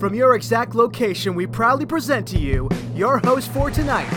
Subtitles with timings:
[0.00, 4.08] From your exact location, we proudly present to you your host for tonight.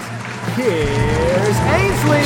[0.56, 2.24] Here's Ainslie.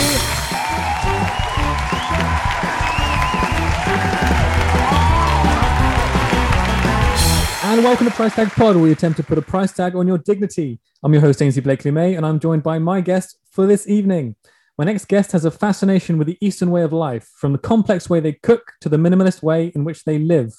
[7.64, 10.08] And welcome to Price Tag Pod, where we attempt to put a price tag on
[10.08, 10.80] your dignity.
[11.02, 14.36] I'm your host, Ainslie Blakely May, and I'm joined by my guest for this evening.
[14.78, 18.08] My next guest has a fascination with the Eastern way of life, from the complex
[18.08, 20.54] way they cook to the minimalist way in which they live.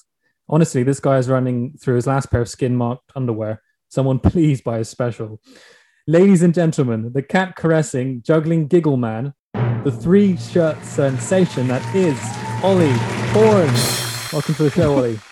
[0.50, 3.62] Honestly, this guy is running through his last pair of skin marked underwear.
[3.90, 5.40] Someone please buy a special.
[6.06, 9.34] Ladies and gentlemen, the cat caressing, juggling giggle man,
[9.84, 12.18] the three shirt sensation that is
[12.64, 12.88] Ollie
[13.32, 13.68] Horn.
[14.32, 15.18] Welcome to the show, Ollie.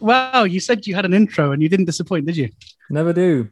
[0.00, 2.50] Wow, you said you had an intro and you didn't disappoint, did you?
[2.88, 3.48] Never do.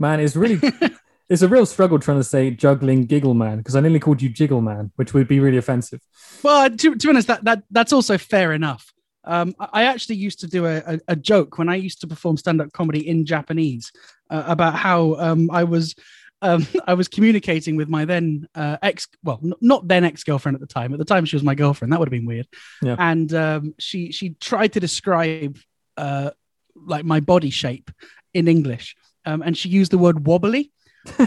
[0.00, 0.60] Man, it's really
[1.28, 4.28] it's a real struggle trying to say juggling giggle man because I nearly called you
[4.28, 6.00] jiggle man, which would be really offensive.
[6.42, 8.92] Well, to, to be honest, that, that that's also fair enough.
[9.26, 12.72] Um, I actually used to do a, a, joke when I used to perform stand-up
[12.72, 13.90] comedy in Japanese
[14.30, 15.96] uh, about how um, I was
[16.42, 20.54] um, I was communicating with my then uh, ex, well, n- not then ex girlfriend
[20.54, 20.92] at the time.
[20.92, 21.92] At the time, she was my girlfriend.
[21.92, 22.46] That would have been weird.
[22.82, 22.96] Yeah.
[22.98, 25.58] And um, she she tried to describe
[25.96, 26.30] uh,
[26.74, 27.90] like my body shape
[28.34, 30.72] in English, um, and she used the word wobbly,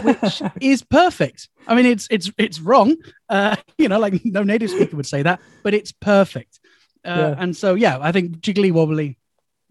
[0.02, 1.48] which is perfect.
[1.66, 2.96] I mean, it's it's it's wrong.
[3.28, 6.59] Uh, you know, like no native speaker would say that, but it's perfect.
[7.04, 7.34] Uh, Yeah.
[7.38, 9.18] And so, yeah, I think jiggly wobbly.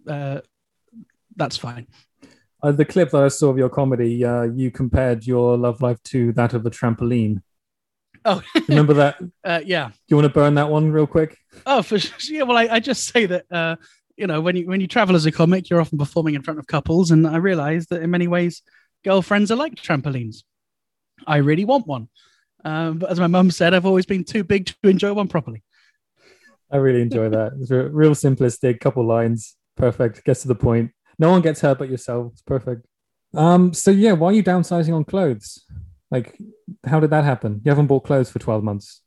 [0.07, 0.41] Uh,
[1.35, 1.87] that's fine.
[2.61, 6.01] Uh, the clip that I saw of your comedy, uh, you compared your love life
[6.05, 7.41] to that of a trampoline.
[8.25, 9.17] Oh, Remember that?
[9.45, 9.87] uh, yeah.
[9.89, 11.37] Do you want to burn that one real quick?
[11.65, 12.17] Oh, for sure.
[12.35, 13.77] Yeah, well, I, I just say that uh,
[14.17, 16.59] you know when you when you travel as a comic, you're often performing in front
[16.59, 18.61] of couples, and I realise that in many ways,
[19.05, 20.43] girlfriends are like trampolines.
[21.25, 22.09] I really want one,
[22.65, 25.63] um, but as my mum said, I've always been too big to enjoy one properly.
[26.71, 27.53] I really enjoy that.
[27.59, 30.91] It's re- real simplistic, couple lines, perfect, gets to the point.
[31.17, 32.31] No one gets hurt but yourself.
[32.33, 32.85] It's perfect.
[33.33, 35.65] Um, so yeah, why are you downsizing on clothes?
[36.11, 36.37] Like,
[36.85, 37.61] how did that happen?
[37.63, 39.01] You haven't bought clothes for 12 months.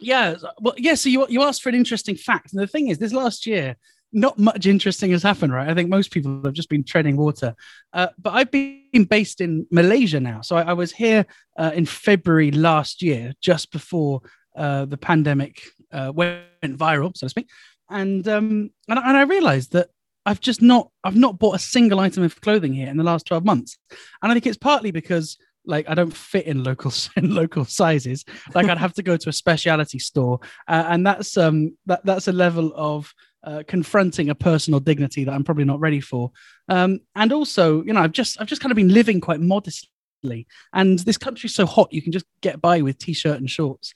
[0.00, 0.94] Yeah, well, yeah.
[0.94, 3.76] So you you asked for an interesting fact, and the thing is, this last year,
[4.12, 5.68] not much interesting has happened, right?
[5.68, 7.54] I think most people have just been treading water.
[7.92, 11.24] Uh, but I've been based in Malaysia now, so I, I was here
[11.56, 14.22] uh, in February last year, just before
[14.56, 17.48] uh, the pandemic uh, went viral, so to speak.
[17.90, 19.88] And um, and, I- and I realised that
[20.24, 23.26] I've just not I've not bought a single item of clothing here in the last
[23.26, 23.76] twelve months,
[24.22, 28.24] and I think it's partly because like I don't fit in local in local sizes.
[28.54, 32.28] Like I'd have to go to a specialty store, uh, and that's um that that's
[32.28, 33.12] a level of
[33.44, 36.30] uh, confronting a personal dignity that I'm probably not ready for.
[36.68, 40.46] Um, and also, you know, I've just I've just kind of been living quite modestly,
[40.72, 43.92] and this country's so hot, you can just get by with t-shirt and shorts,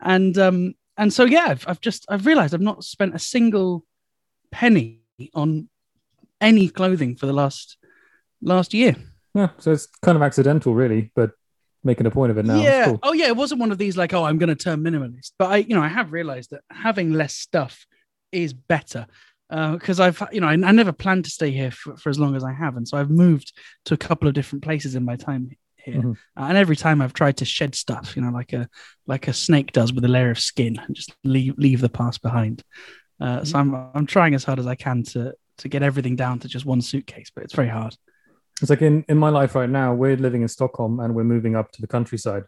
[0.00, 3.84] and um and so yeah, I've, I've just I've realised I've not spent a single
[4.50, 5.00] penny
[5.34, 5.68] on
[6.40, 7.76] any clothing for the last
[8.42, 8.96] last year.
[9.34, 11.32] Yeah, so it's kind of accidental, really, but
[11.82, 12.60] making a point of it now.
[12.60, 12.86] Yeah.
[12.86, 13.00] cool.
[13.02, 13.26] Oh, yeah.
[13.26, 15.32] It wasn't one of these like, oh, I'm going to turn minimalist.
[15.38, 17.86] But I, you know, I have realized that having less stuff
[18.32, 19.06] is better
[19.50, 22.18] uh, because I've, you know, I, I never planned to stay here for, for as
[22.18, 23.52] long as I have, and so I've moved
[23.86, 25.50] to a couple of different places in my time
[25.84, 26.02] here.
[26.02, 26.16] Mhm.
[26.36, 28.68] Uh, and every time I've tried to shed stuff, you know, like a
[29.06, 32.22] like a snake does with a layer of skin, and just leave leave the past
[32.22, 32.62] behind.
[33.20, 36.38] Uh, so I'm I'm trying as hard as I can to to get everything down
[36.40, 37.96] to just one suitcase, but it's very hard.
[38.60, 41.56] It's like in, in my life right now, we're living in Stockholm and we're moving
[41.56, 42.44] up to the countryside.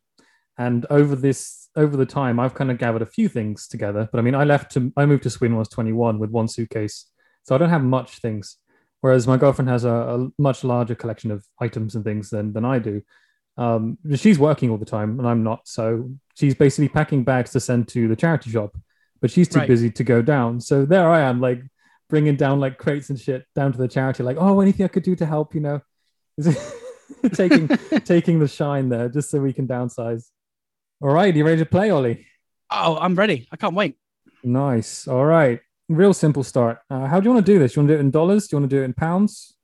[0.59, 4.09] And over this, over the time, I've kind of gathered a few things together.
[4.11, 6.31] But I mean, I left to, I moved to Sweden when I was 21 with
[6.31, 7.07] one suitcase.
[7.43, 8.57] So I don't have much things.
[9.01, 12.65] Whereas my girlfriend has a, a much larger collection of items and things than, than
[12.65, 13.03] I do.
[13.59, 15.67] Um, she's working all the time and I'm not.
[15.67, 18.77] So she's basically packing bags to send to the charity shop,
[19.21, 19.69] but she's too Right.
[19.69, 20.61] busy to go down.
[20.61, 21.62] So there I am, like
[22.11, 25.03] bringing down like crates and shit down to the charity, like, oh, anything I could
[25.05, 25.81] do to help, you know,
[27.33, 27.69] taking
[28.05, 30.27] taking the shine there just so we can downsize.
[31.00, 32.27] All right, you ready to play, Ollie?
[32.71, 33.47] Oh, I'm ready.
[33.53, 33.97] I can't wait.
[34.44, 35.06] Nice.
[35.09, 36.78] All right, real simple start.
[36.91, 37.75] Uh, how do you want to do this?
[37.77, 38.49] You want to do it in dollars?
[38.49, 39.55] Do you want to do it in pounds?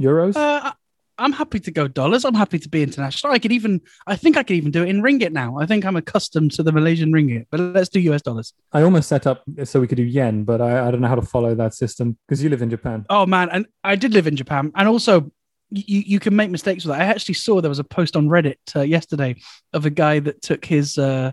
[0.00, 0.36] Euros?
[0.36, 0.72] Uh,
[1.18, 2.24] I'm happy to go dollars.
[2.24, 3.32] I'm happy to be international.
[3.32, 5.58] I could even, I think I could even do it in ringgit now.
[5.58, 8.52] I think I'm accustomed to the Malaysian ringgit, but let's do US dollars.
[8.72, 11.14] I almost set up so we could do yen, but I, I don't know how
[11.14, 13.06] to follow that system because you live in Japan.
[13.08, 15.30] Oh man, and I did live in Japan, and also
[15.70, 17.02] you you can make mistakes with that.
[17.02, 19.36] I actually saw there was a post on Reddit uh, yesterday
[19.72, 20.98] of a guy that took his.
[20.98, 21.32] Uh,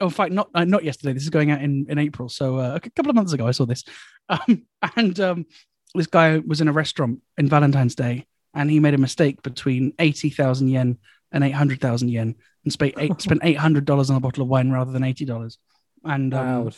[0.00, 1.12] oh, in fact, not uh, not yesterday.
[1.12, 3.52] This is going out in in April, so uh, a couple of months ago I
[3.52, 3.84] saw this,
[4.28, 4.66] um,
[4.96, 5.46] and um,
[5.94, 9.92] this guy was in a restaurant in Valentine's Day, and he made a mistake between
[9.98, 10.98] eighty thousand yen
[11.32, 14.42] and eight hundred thousand yen, and spent eight, spent eight hundred dollars on a bottle
[14.42, 15.58] of wine rather than eighty dollars.
[16.04, 16.70] And um.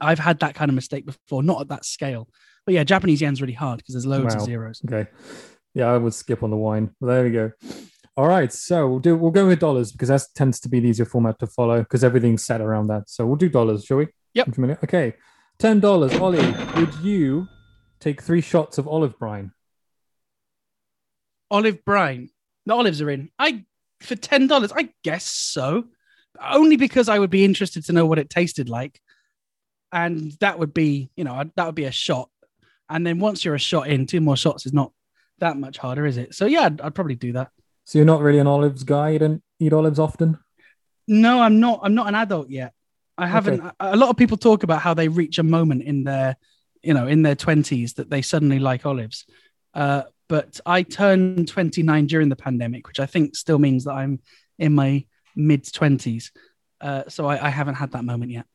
[0.00, 2.28] I've had that kind of mistake before, not at that scale.
[2.66, 4.40] But yeah, Japanese yen's really hard because there's loads Wow.
[4.40, 4.82] of zeros.
[4.84, 5.10] Okay.
[5.74, 6.90] Yeah, I would skip on the wine.
[7.00, 7.52] There we go.
[8.16, 10.88] All right, so we'll do we'll go with dollars because that tends to be the
[10.88, 13.08] easier format to follow because everything's set around that.
[13.08, 14.08] So we'll do dollars, shall we?
[14.34, 14.58] Yep.
[14.84, 15.14] Okay.
[15.58, 16.54] Ten dollars, Ollie.
[16.76, 17.48] Would you
[18.00, 19.52] take three shots of olive brine?
[21.52, 22.30] Olive brine.
[22.66, 23.30] The olives are in.
[23.38, 23.64] I
[24.00, 24.72] for ten dollars.
[24.74, 25.84] I guess so.
[26.40, 29.00] Only because I would be interested to know what it tasted like,
[29.92, 32.30] and that would be, you know, that would be a shot.
[32.88, 34.92] And then once you're a shot in, two more shots is not
[35.38, 36.34] that much harder, is it?
[36.34, 37.50] So yeah, I'd, I'd probably do that.
[37.84, 39.10] So you're not really an olives guy.
[39.10, 40.38] You don't eat olives often.
[41.06, 41.80] No, I'm not.
[41.82, 42.72] I'm not an adult yet.
[43.18, 43.60] I haven't.
[43.60, 43.70] Okay.
[43.80, 46.36] A lot of people talk about how they reach a moment in their,
[46.82, 49.26] you know, in their twenties that they suddenly like olives.
[49.74, 54.20] Uh, but I turned 29 during the pandemic, which I think still means that I'm
[54.58, 55.04] in my
[55.36, 56.30] mid 20s.
[56.80, 58.46] Uh, so I, I haven't had that moment yet.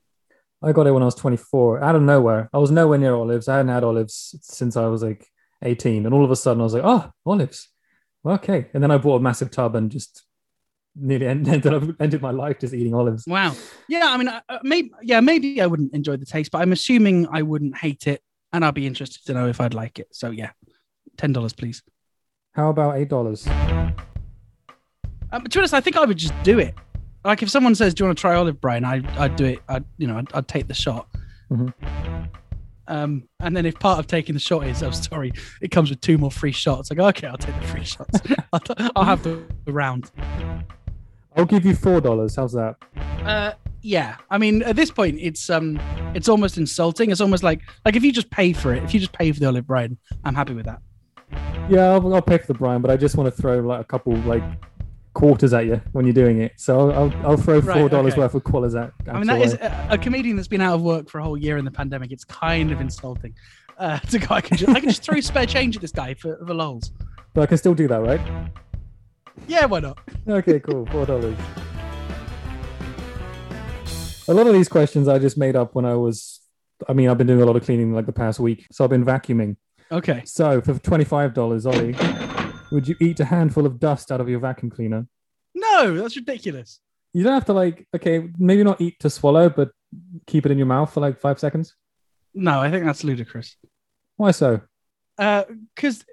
[0.61, 2.49] I got it when I was 24, out of nowhere.
[2.51, 3.47] I was nowhere near olives.
[3.47, 5.27] I hadn't had olives since I was like
[5.63, 7.69] 18, and all of a sudden I was like, oh, olives.
[8.25, 10.23] Okay, and then I bought a massive tub and just
[10.95, 13.25] nearly ended up ended my life just eating olives.
[13.27, 13.55] Wow.
[13.87, 14.07] Yeah.
[14.07, 14.91] I mean, uh, uh, maybe.
[15.01, 18.21] Yeah, maybe I wouldn't enjoy the taste, but I'm assuming I wouldn't hate it,
[18.51, 20.07] and I'd be interested to know if I'd like it.
[20.11, 20.51] So yeah,
[21.17, 21.83] ten dollars, please.
[22.53, 23.47] How about eight dollars?
[25.31, 26.73] Um, to be honest, I think I would just do it.
[27.25, 29.59] Like if someone says, "Do you want to try olive brine?" I, I'd do it.
[29.67, 31.07] I'd, you know, I'd, I'd take the shot.
[31.51, 31.73] Mhm.
[32.87, 35.99] Um, and then if part of taking the shot is, oh, sorry, it comes with
[35.99, 36.89] two more free shots.
[36.89, 38.21] Like okay, I'll take the free shots.
[38.53, 38.61] I'll,
[38.95, 40.09] I'll have the, the round.
[41.35, 42.35] I'll give you four dollars.
[42.37, 42.77] How's that?
[43.25, 44.15] Uh, yeah.
[44.31, 45.79] I mean, at this point, it's um,
[46.15, 47.11] it's almost insulting.
[47.11, 49.39] It's almost like like if you just pay for it, if you just pay for
[49.41, 50.81] the olive brine, I'm happy with that.
[51.69, 53.83] Yeah, I'll, I'll pay for the brine, but I just want to throw like a
[53.83, 54.43] couple like
[55.13, 56.53] quarters at you when you're doing it.
[56.57, 58.21] So I'll I'll throw Right, four dollars okay.
[58.21, 58.93] worth of quarters at.
[59.07, 61.37] I mean, that is a, a comedian that's been out of work for a whole
[61.37, 62.11] year in the pandemic.
[62.11, 63.33] It's kind of insulting.
[63.77, 66.13] Uh, to go, I can just, I can just throw spare change at this guy
[66.13, 66.91] for, the lols.
[67.33, 68.21] but I can still do that, right?
[69.47, 69.99] Yeah, why not?
[70.27, 70.85] Okay, cool.
[70.87, 71.37] Four dollars.
[74.29, 76.39] A lot of these questions I just made up when I was.
[76.87, 78.89] I mean, I've been doing a lot of cleaning like the past week, so I've
[78.89, 79.57] been vacuuming.
[79.91, 80.23] Okay.
[80.25, 81.95] So for twenty-five dollars, Ollie,
[82.71, 85.07] would you eat a handful of dust out of your vacuum cleaner?
[85.55, 86.79] No, that's ridiculous.
[87.13, 87.87] You don't have to like.
[87.95, 89.71] Okay, maybe not eat to swallow, but
[90.25, 91.75] keep it in your mouth for like five seconds.
[92.33, 93.55] No, I think that's ludicrous.
[94.17, 94.61] Why so?
[95.17, 96.05] Because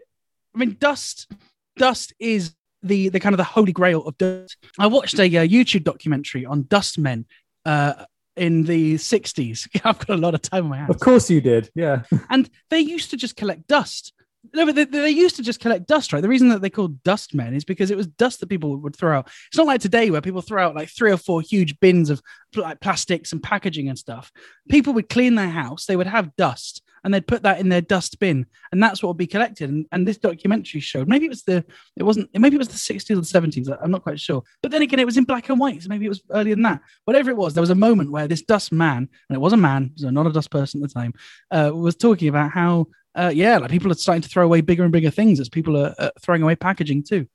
[0.54, 1.30] I mean, dust,
[1.76, 4.56] dust is the the kind of the holy grail of dust.
[4.78, 7.26] I watched a uh, YouTube documentary on dust men
[7.66, 8.04] uh,
[8.36, 9.68] in the '60s.
[9.84, 10.90] I've got a lot of time on my hands.
[10.90, 11.70] Of course you did.
[11.74, 12.02] Yeah.
[12.30, 14.12] and they used to just collect dust.
[14.52, 16.20] No, but they, they used to just collect dust, right?
[16.20, 18.94] The reason that they called dust men is because it was dust that people would
[18.94, 19.28] throw out.
[19.48, 22.20] It's not like today where people throw out like three or four huge bins of
[22.54, 24.30] like plastics and packaging and stuff.
[24.68, 27.80] People would clean their house, they would have dust, and they'd put that in their
[27.80, 29.70] dust bin, and that's what would be collected.
[29.70, 31.64] And, and this documentary showed maybe it was the
[31.96, 33.76] it wasn't maybe it was the 60s or the 70s.
[33.82, 34.42] I'm not quite sure.
[34.62, 36.62] But then again, it was in black and white, so maybe it was earlier than
[36.62, 36.80] that.
[37.04, 39.58] Whatever it was, there was a moment where this dust man, and it was a
[39.58, 41.12] man, so not a dust person at the time,
[41.50, 44.82] uh, was talking about how uh, yeah, like people are starting to throw away bigger
[44.82, 47.26] and bigger things as people are uh, throwing away packaging too.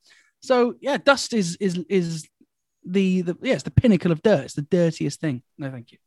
[0.42, 2.28] So yeah, dust is is is
[2.84, 4.46] the the yeah, it's the pinnacle of dirt.
[4.46, 5.44] It's the dirtiest thing.
[5.58, 5.98] No, thank you.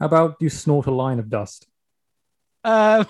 [0.00, 1.66] How about you snort a line of dust?
[2.64, 3.06] Um,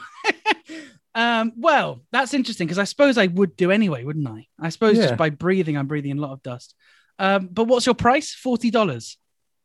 [1.14, 4.46] um, well, that's interesting because I suppose I would do anyway, wouldn't I?
[4.60, 5.04] I suppose Yeah.
[5.04, 6.74] just by breathing, I'm breathing a lot of dust.
[7.18, 8.34] Um, but what's your price?
[8.34, 9.16] Forty dollars,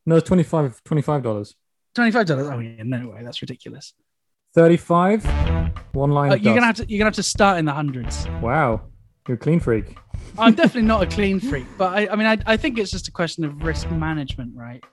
[0.05, 1.53] No, 25 $25.
[1.95, 2.47] twenty five dollars.
[2.51, 3.93] Oh yeah, no way, that's ridiculous.
[4.55, 5.25] 35
[5.93, 8.27] One line Uh, you're gonna have to you're gonna have to start in the hundreds.
[8.41, 8.81] Wow.
[9.27, 9.95] You're a clean freak.
[10.39, 13.07] I'm definitely not a clean freak, but I, I mean, I, I think it's just
[13.07, 14.83] a question of risk management, right?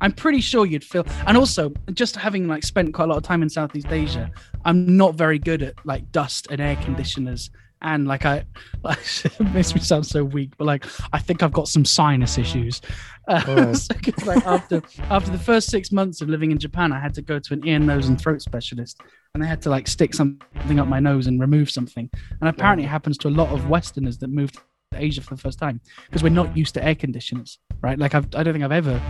[0.00, 3.22] I'm pretty sure you'd feel, and also just having like spent quite a lot of
[3.22, 4.30] time in Southeast Asia,
[4.64, 7.50] I'm not very good at like dust and air conditioners.
[7.82, 8.44] And like I,
[8.82, 12.38] like, it makes me sound so weak, but like I think I've got some sinus
[12.38, 12.80] issues.
[13.28, 13.76] Uh, Alright.
[13.76, 17.22] so like after after the first six months of living in Japan, I had to
[17.22, 19.00] go to an ear, nose, and throat specialist,
[19.34, 22.08] and they had to like stick something up my nose and remove something.
[22.40, 24.60] And apparently, it happens to a lot of Westerners that moved to
[24.94, 27.98] Asia for the first time because we're not used to air conditioners, right?
[27.98, 29.00] Like I've, I don't think I've ever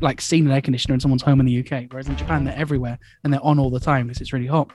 [0.00, 2.56] like seen an air conditioner in someone's home in the UK, whereas in Japan they're
[2.56, 4.70] everywhere and they're on all the time because it's really hot.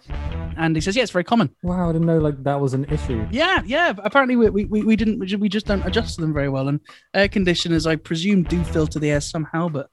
[0.57, 1.53] And he says, yeah, it's very common.
[1.63, 3.27] Wow, I didn't know like that was an issue.
[3.31, 3.93] Yeah, yeah.
[3.99, 6.69] Apparently we, we, we didn't we we just don't adjust to them very well.
[6.69, 6.79] And
[7.13, 9.89] air conditioners, I presume, do filter the air somehow, but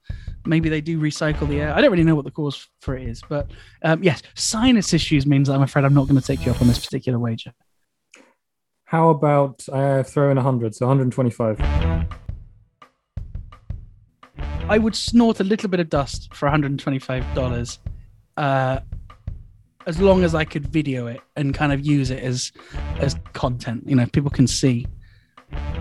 [0.47, 1.75] maybe they do recycle the air.
[1.75, 3.51] I don't really know what the cause for it is, but
[3.83, 6.69] um, yes, sinus issues means I'm afraid I'm not going to take you up on
[6.69, 7.53] this particular wager.
[8.85, 11.59] How about I throw in 100, so 125.
[14.69, 17.79] I would snort a little bit of dust for $125.
[18.37, 18.81] Uh,
[19.87, 22.53] as long as I could video it and kind of use it as
[22.99, 23.85] as content.
[23.87, 24.87] You know, people can see.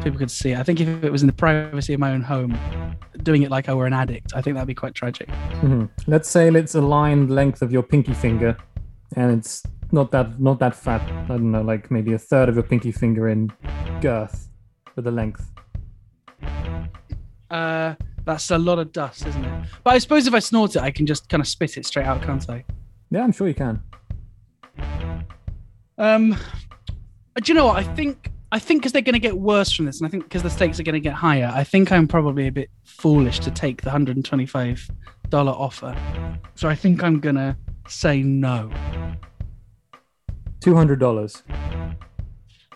[0.01, 0.51] People could see.
[0.51, 0.60] it.
[0.60, 2.57] I think if it was in the privacy of my own home,
[3.24, 5.29] doing it like I were an addict, I think that'd be quite tragic.
[5.62, 5.89] Mhm.
[6.05, 8.57] Let's say it's a line length of your pinky finger,
[9.15, 9.63] and it's
[9.94, 11.02] not that not that fat.
[11.02, 13.52] I don't know, like maybe a third of your pinky finger in
[14.02, 14.50] girth
[14.94, 15.52] for the length.
[17.50, 17.94] Uh,
[18.26, 19.68] that's a lot of dust, isn't it?
[19.84, 22.06] But I suppose if I snort it, I can just kind of spit it straight
[22.06, 22.66] out, can't I?
[23.12, 23.82] Yeah, I'm sure you can.
[26.00, 26.36] Um,
[27.36, 27.78] do you know what?
[27.78, 30.24] I think I think because they're going to get worse from this, and I think
[30.24, 33.40] because the stakes are going to get higher, I think I'm probably a bit foolish
[33.42, 34.90] to take the hundred and twenty-five
[35.30, 35.96] dollar offer.
[36.56, 37.56] So I think I'm gonna
[37.88, 38.72] say no.
[40.63, 41.43] Two hundred dollars.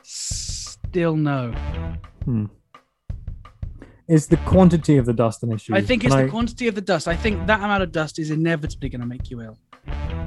[0.03, 1.51] Still no.
[2.25, 2.45] Hmm.
[4.09, 5.73] Is the quantity of the dust an issue?
[5.73, 7.07] I think it's Can the I- quantity of the dust.
[7.07, 9.57] I think that amount of dust is inevitably going to make you ill.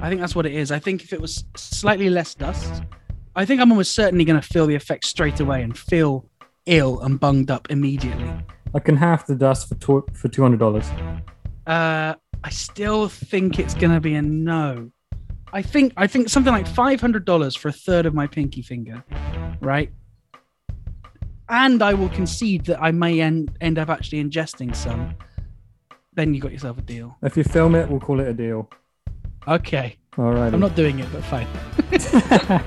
[0.01, 0.71] I think that's what it is.
[0.71, 2.81] I think if it was slightly less dust,
[3.35, 6.27] I think I'm almost certainly going to feel the effect straight away and feel
[6.65, 8.31] ill and bunged up immediately.
[8.73, 10.89] I can half the dust for tw- for two hundred dollars.
[11.67, 14.89] Uh, I still think it's going to be a no.
[15.53, 18.61] I think I think something like five hundred dollars for a third of my pinky
[18.61, 19.03] finger,
[19.59, 19.91] right?
[21.49, 25.15] And I will concede that I may end end up actually ingesting some.
[26.13, 27.17] Then you got yourself a deal.
[27.21, 28.69] If you film it, we'll call it a deal.
[29.47, 30.53] Okay, All right.
[30.53, 31.47] I'm not doing it, but fine.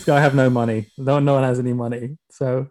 [0.00, 0.86] so I have no money.
[0.96, 2.16] No, no one has any money.
[2.30, 2.68] So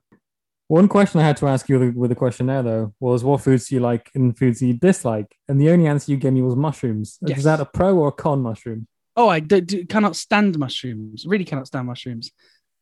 [0.68, 3.76] one question I had to ask you with, the questionnaire though was what foods do
[3.76, 5.36] you like and foods do you dislike?
[5.48, 7.18] And the only answer you gave me was mushrooms.
[7.22, 7.40] Yes.
[7.40, 8.88] Is that a pro or a con mushroom?
[9.18, 11.26] Oh, I do, do, cannot stand mushrooms.
[11.26, 12.32] Really cannot stand mushrooms,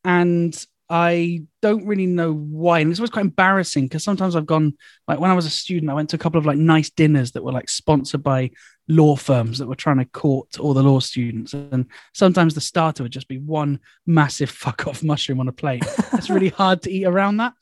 [0.04, 0.54] and
[0.88, 2.80] I don't really know why.
[2.80, 4.74] And it's always quite embarrassing because sometimes I've gone
[5.08, 7.32] like when I was a student, I went to a couple of like nice dinners
[7.32, 8.50] that were like sponsored by
[8.86, 13.02] law firms that were trying to court all the law students, and sometimes the starter
[13.02, 15.84] would just be one massive fuck off mushroom on a plate.
[16.12, 17.54] it's really hard to eat around that.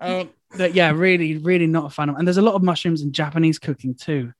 [0.00, 2.16] Um, but yeah, really, really not a fan of.
[2.16, 4.32] And there's a lot of mushrooms in Japanese cooking too.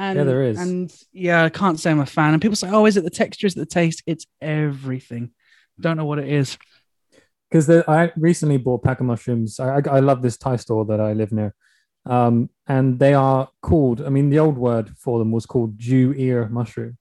[0.00, 0.58] And, Yeah, there is.
[0.58, 2.32] And yeah, I can't say I'm a fan.
[2.32, 3.46] And people say, "Oh, is it the texture?
[3.46, 5.32] Is it the taste?" It's everything.
[5.78, 6.56] Don't know what it is.
[7.50, 9.60] Because I recently bought a pack of mushrooms.
[9.60, 11.54] I, I, I love this Thai store that I live near.
[12.06, 16.14] Um, and they are called, I mean, the old word for them was called Jew
[16.16, 16.96] ear mushroom.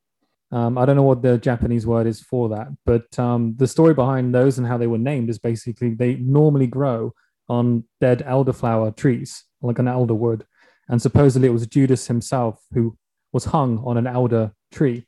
[0.51, 3.93] Um, I don't know what the Japanese word is for that, but um, the story
[3.93, 7.13] behind those and how they were named is basically they normally grow
[7.47, 10.45] on dead elderflower trees, like an elder wood.
[10.89, 12.97] And supposedly it was Judas himself who
[13.31, 15.05] was hung on an elder tree.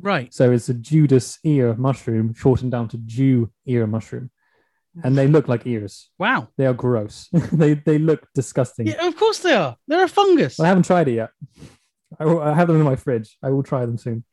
[0.00, 0.32] Right.
[0.32, 4.30] So it's a Judas ear mushroom, shortened down to Jew ear mushroom.
[5.04, 6.08] And they look like ears.
[6.18, 6.48] Wow.
[6.56, 7.28] They are gross.
[7.52, 8.86] they they look disgusting.
[8.86, 9.76] Yeah, of course they are.
[9.86, 10.58] They're a fungus.
[10.58, 11.30] I haven't tried it yet.
[12.18, 13.36] I, will- I have them in my fridge.
[13.42, 14.24] I will try them soon.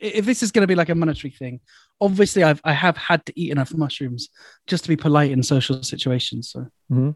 [0.00, 1.60] if this is going to be like a monetary thing,
[2.00, 4.28] obviously I've I have had to eat enough mushrooms
[4.66, 6.50] just to be polite in social situations.
[6.50, 7.14] So Mhm.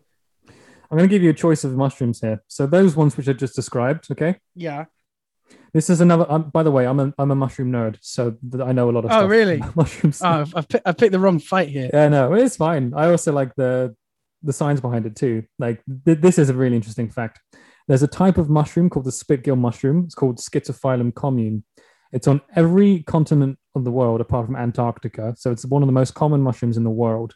[0.90, 2.42] I'm going to give you a choice of mushrooms here.
[2.48, 4.08] So those ones which I just described.
[4.10, 4.36] Okay.
[4.54, 4.84] yeah.
[5.72, 6.24] This is another.
[6.30, 9.04] Um, by the way, I'm a I'm a mushroom nerd, so I know a lot
[9.04, 9.30] of Oh, stuff.
[9.30, 9.60] really?
[9.74, 10.22] mushrooms.
[10.22, 11.90] Oh, I've, I've, picked, I've picked the wrong fight here.
[11.92, 12.94] Yeah, no, it's fine.
[12.94, 13.94] I also like the
[14.42, 15.42] the science behind it too.
[15.58, 17.40] Like th- this is a really interesting fact.
[17.88, 20.04] There's a type of mushroom called the split gill mushroom.
[20.04, 21.64] It's called Schizophyllum commune.
[22.12, 25.34] It's on every continent of the world apart from Antarctica.
[25.36, 27.34] So it's one of the most common mushrooms in the world.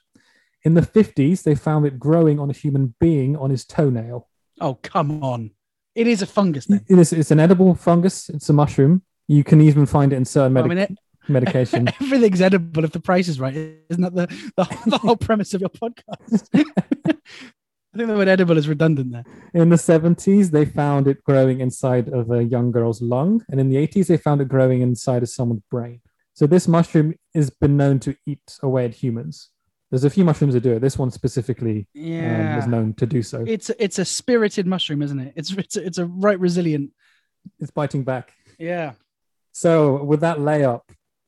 [0.68, 4.28] In the 50s, they found it growing on a human being on his toenail.
[4.60, 5.52] Oh, come on.
[5.94, 6.84] It is a fungus then.
[6.86, 8.28] It is, it's an edible fungus.
[8.28, 9.00] It's a mushroom.
[9.28, 11.88] You can even find it in certain I mean, it, medication.
[12.02, 13.54] everything's edible if the price is right.
[13.88, 14.26] Isn't that the,
[14.58, 16.48] the, the whole premise of your podcast?
[16.52, 19.24] I think the word edible is redundant there.
[19.54, 23.42] In the 70s, they found it growing inside of a young girl's lung.
[23.48, 26.02] And in the 80s, they found it growing inside of someone's brain.
[26.34, 29.48] So this mushroom has been known to eat away at humans.
[29.90, 30.80] There's a few mushrooms that do it.
[30.80, 33.44] This one specifically um, is known to do so.
[33.46, 35.32] it's it's a spirited mushroom, isn't it?
[35.34, 36.90] It's it's a, it's a right resilient.
[37.58, 38.32] It's biting back.
[38.58, 38.92] Yeah.
[39.52, 40.82] So with that layup,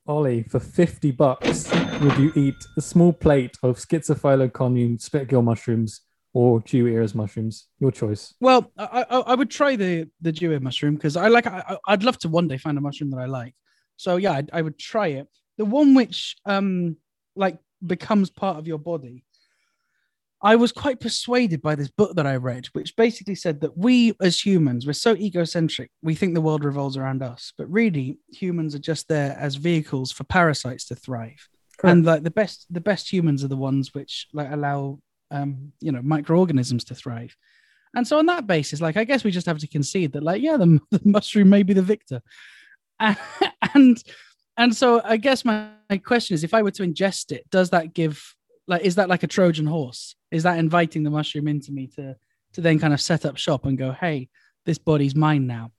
[0.07, 6.03] Ollie, for 50 bucks, would you eat a small plate of Schizophyllum split gill mushrooms
[6.35, 7.69] or Jew ears mushrooms?
[7.79, 8.35] Your choice.
[8.41, 12.03] Well, I, I I would try the the dewey mushroom because I like I, I'd
[12.03, 13.55] love to one day find a mushroom that I like.
[13.97, 15.29] So yeah, I, I would try it.
[15.57, 16.97] The one which um
[17.37, 19.25] like becomes part of your body.
[20.43, 24.15] I was quite persuaded by this book that I read, which basically said that we
[24.23, 28.75] as humans, we're so egocentric, we think the world revolves around us, but really humans
[28.75, 31.47] are just there as vehicles for parasites to thrive.
[31.83, 35.93] And like the best, the best humans are the ones which like allow um, you
[35.93, 37.37] know, microorganisms to thrive.
[37.95, 40.43] And so on that basis, like I guess we just have to concede that, like,
[40.43, 42.23] yeah, the, the mushroom may be the victor.
[43.73, 44.03] And
[44.63, 47.71] and, so I guess my, my question is if I were to ingest it, does
[47.71, 48.35] that give
[48.67, 50.15] like is that like a Trojan horse?
[50.31, 52.17] Is that inviting the mushroom into me to
[52.55, 54.29] to then kind of set up shop and go, hey,
[54.67, 55.73] this body's mine now?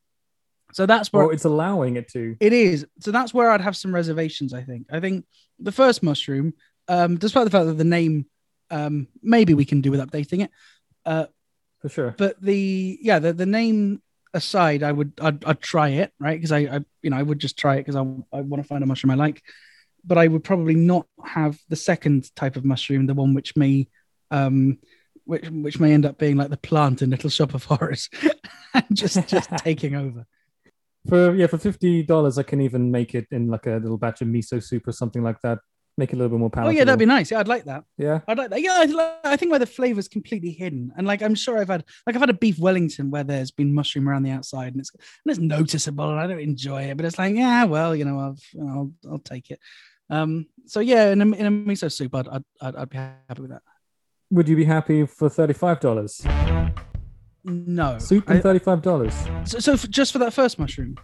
[0.73, 2.35] So that's where Or it's allowing it to.
[2.39, 2.85] it is.
[2.99, 4.87] So that's where I'd have some reservations, I think.
[4.91, 5.25] I think
[5.59, 6.53] the first mushroom,
[6.87, 8.25] um, despite the fact that the name
[8.69, 10.51] um maybe we can do with updating it.
[11.05, 11.25] Uh
[11.81, 12.15] For sure.
[12.17, 14.01] but the yeah the, the name
[14.33, 16.37] aside i would i'd, I'd try it right?
[16.37, 18.67] Because I, I you know i would just try it because I, I want to
[18.67, 19.41] find a mushroom i like.
[20.03, 23.87] But i would probably not have the second type of mushroom the one which may
[24.31, 24.79] um
[25.25, 28.09] which which may end up being like the plant in little shop of horrors
[28.73, 30.25] and just just taking over.
[31.07, 34.21] For yeah, for fifty dollars, I can even make it in like a little batch
[34.21, 35.59] of miso soup or something like that.
[35.97, 36.69] Make it a little bit more powerful.
[36.69, 38.21] oh yeah that'd be nice yeah i'd like that yeah.
[38.27, 38.61] I'd like that.
[38.61, 41.67] Yeah, I, li- I think where the flavor's completely hidden, and like I'm sure I've
[41.67, 44.79] had like I've had a beef Wellington where there's been mushroom around the outside, and
[44.79, 48.05] it's and it's noticeable, and I don't enjoy it, but it's like yeah, well, you
[48.05, 48.71] know, I've you know,
[49.05, 49.59] I'll I'll take it.
[50.09, 53.41] Um, so yeah, in a, in a miso soup, I'd, I'd I'd I'd be happy
[53.41, 53.61] with that.
[54.31, 56.21] Would you be happy for thirty-five dollars?
[57.43, 59.13] No, Soup and thirty-five dollars.
[59.45, 60.95] so, so for, just for that first mushroom.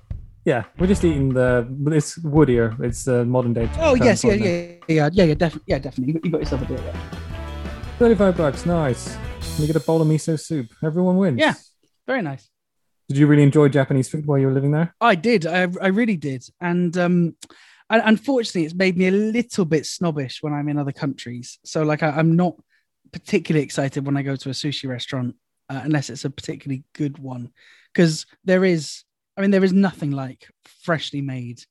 [0.48, 1.68] Yeah, we're just eating the.
[1.88, 2.80] It's woodier.
[2.82, 3.70] It's uh, modern day.
[3.80, 6.14] Oh yes, yeah, yeah, yeah, yeah, yeah, definitely, yeah, definitely.
[6.14, 6.78] You got, you got yourself a deal.
[6.78, 6.94] There.
[8.00, 8.66] Thirty-five bucks.
[8.66, 9.14] Nice.
[9.18, 10.68] And you get a bowl of miso soup.
[10.82, 11.38] Everyone wins.
[11.38, 11.54] Yeah.
[12.08, 12.50] Very nice.
[13.10, 14.96] Did you really enjoy Japanese food while you were living there?
[15.02, 15.46] I did.
[15.46, 16.46] I, I really did.
[16.62, 17.36] And um,
[17.90, 21.60] and unfortunately, it's made me a little bit snobbish when I'm in other countries.
[21.66, 22.56] So, like, I, I'm not
[23.12, 25.36] particularly excited when I go to a sushi restaurant
[25.70, 27.52] uh, unless it's a particularly good one,
[27.94, 29.04] because there is,
[29.38, 30.48] I mean, there is nothing like
[30.82, 31.62] freshly made,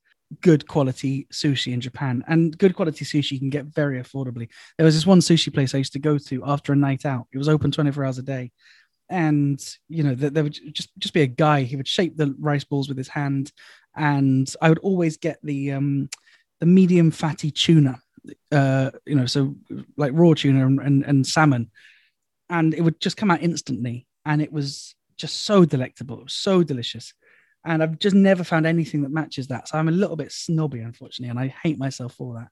[0.40, 4.48] good quality sushi in Japan, and good quality sushi you can get very affordably.
[4.78, 7.26] There was this one sushi place I used to go to after a night out.
[7.32, 8.52] It was open 24 hours a day.
[9.08, 11.62] And you know, there, there would just just be a guy.
[11.62, 13.52] He would shape the rice balls with his hand,
[13.96, 16.08] and I would always get the um,
[16.60, 18.00] the medium fatty tuna,
[18.52, 19.54] uh, you know, so
[19.96, 21.70] like raw tuna and, and, and salmon,
[22.48, 26.18] and it would just come out instantly, and it was just so delectable.
[26.18, 27.14] It was so delicious,
[27.66, 29.68] and I've just never found anything that matches that.
[29.68, 32.48] So I'm a little bit snobby, unfortunately, and I hate myself for that.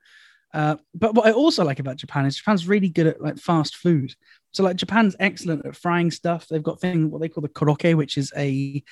[0.59, 3.77] Uh, but what I also like about Japan is Japan's really good at like fast
[3.77, 4.15] food.
[4.53, 6.47] So like Japan's excellent at frying stuff.
[6.49, 8.83] They've got thing what they call the korokke, which is a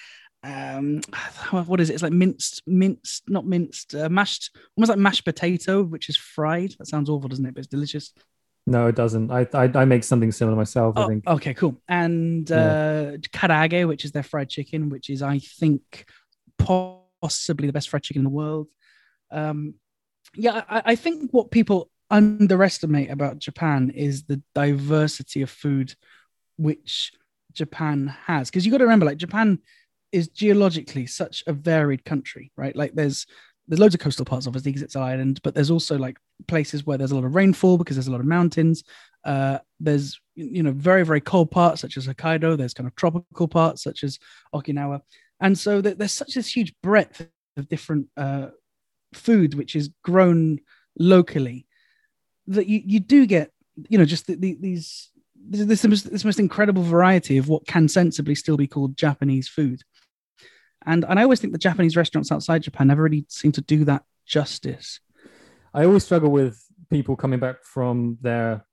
[0.42, 1.00] um
[1.50, 1.94] what is it?
[1.94, 6.74] It's like minced, minced, not minced, uh, mashed, almost like mashed potato, which is fried.
[6.78, 7.54] That sounds awful, doesn't it?
[7.54, 8.12] But it's delicious.
[8.66, 9.30] No, it doesn't.
[9.30, 10.96] I I, I make something similar myself.
[10.96, 11.26] I Oh, think.
[11.28, 11.80] okay, cool.
[11.88, 16.06] And uh, karaage, which is their fried chicken, which is I think
[16.58, 18.68] possibly the best fried chicken in the world.
[19.30, 19.74] Um,
[20.34, 25.94] yeah, I, I think what people underestimate about Japan is the diversity of food
[26.56, 27.12] which
[27.52, 28.50] Japan has.
[28.50, 29.58] Because you got to remember, like Japan
[30.12, 32.76] is geologically such a varied country, right?
[32.76, 33.26] Like there's
[33.68, 36.84] there's loads of coastal parts, obviously, because it's an island, but there's also like places
[36.84, 38.82] where there's a lot of rainfall because there's a lot of mountains.
[39.24, 42.56] Uh, there's you know very very cold parts such as Hokkaido.
[42.56, 44.18] There's kind of tropical parts such as
[44.54, 45.00] Okinawa,
[45.40, 48.48] and so there- there's such this huge breadth of different uh,
[49.14, 50.58] food which is grown
[50.98, 51.66] locally
[52.46, 53.50] that you you do get
[53.88, 55.10] you know just the, the, these
[55.48, 59.82] this, this this most incredible variety of what can sensibly still be called Japanese food.
[60.86, 63.84] And and I always think the Japanese restaurants outside Japan never really seem to do
[63.84, 65.00] that justice.
[65.74, 68.64] I always struggle with people coming back from their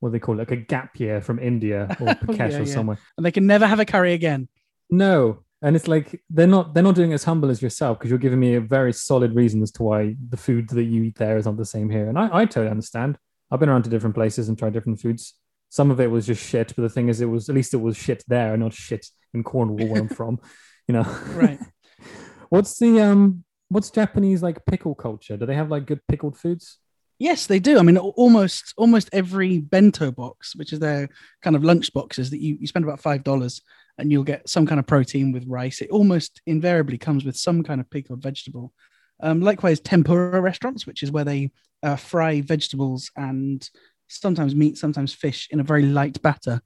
[0.00, 2.58] what do they call it, like a gap year from India or Phuket oh, Yeah,
[2.58, 2.74] or yeah.
[2.74, 2.98] somewhere.
[3.16, 4.48] And they can never have a curry again.
[4.90, 8.18] No, and it's like they're not they're not doing as humble as yourself because you're
[8.18, 11.36] giving me a very solid reason as to why the food that you eat there
[11.36, 13.18] is not the same here, and I, I totally understand.
[13.50, 15.34] I've been around to different places and tried different foods.
[15.68, 17.78] Some of it was just shit, but the thing is, it was at least it
[17.78, 20.40] was shit there, and not shit in Cornwall where I'm from.
[20.88, 21.02] You know,
[21.34, 21.58] Right.
[22.48, 25.36] what's the um what's Japanese like pickle culture?
[25.36, 26.78] Do they have like good pickled foods?
[27.18, 27.78] Yes, they do.
[27.78, 31.08] I mean, almost almost every bento box, which is their
[31.42, 33.62] kind of lunch boxes that you, you spend about five dollars
[33.98, 35.80] and you'll get some kind of protein with rice.
[35.80, 38.72] It almost invariably comes with some kind of pickled vegetable.
[39.20, 41.50] Um, likewise, tempura restaurants, which is where they
[41.82, 43.68] uh, fry vegetables and
[44.08, 46.60] sometimes meat, sometimes fish in a very light batter.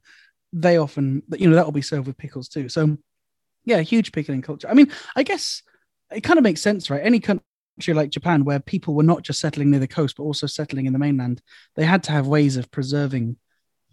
[0.51, 2.67] They often, you know, that will be served with pickles too.
[2.67, 2.97] So,
[3.65, 4.67] yeah, huge pickling culture.
[4.69, 5.61] I mean, I guess
[6.11, 7.01] it kind of makes sense, right?
[7.03, 7.43] Any country
[7.87, 10.93] like Japan, where people were not just settling near the coast, but also settling in
[10.93, 11.41] the mainland,
[11.75, 13.37] they had to have ways of preserving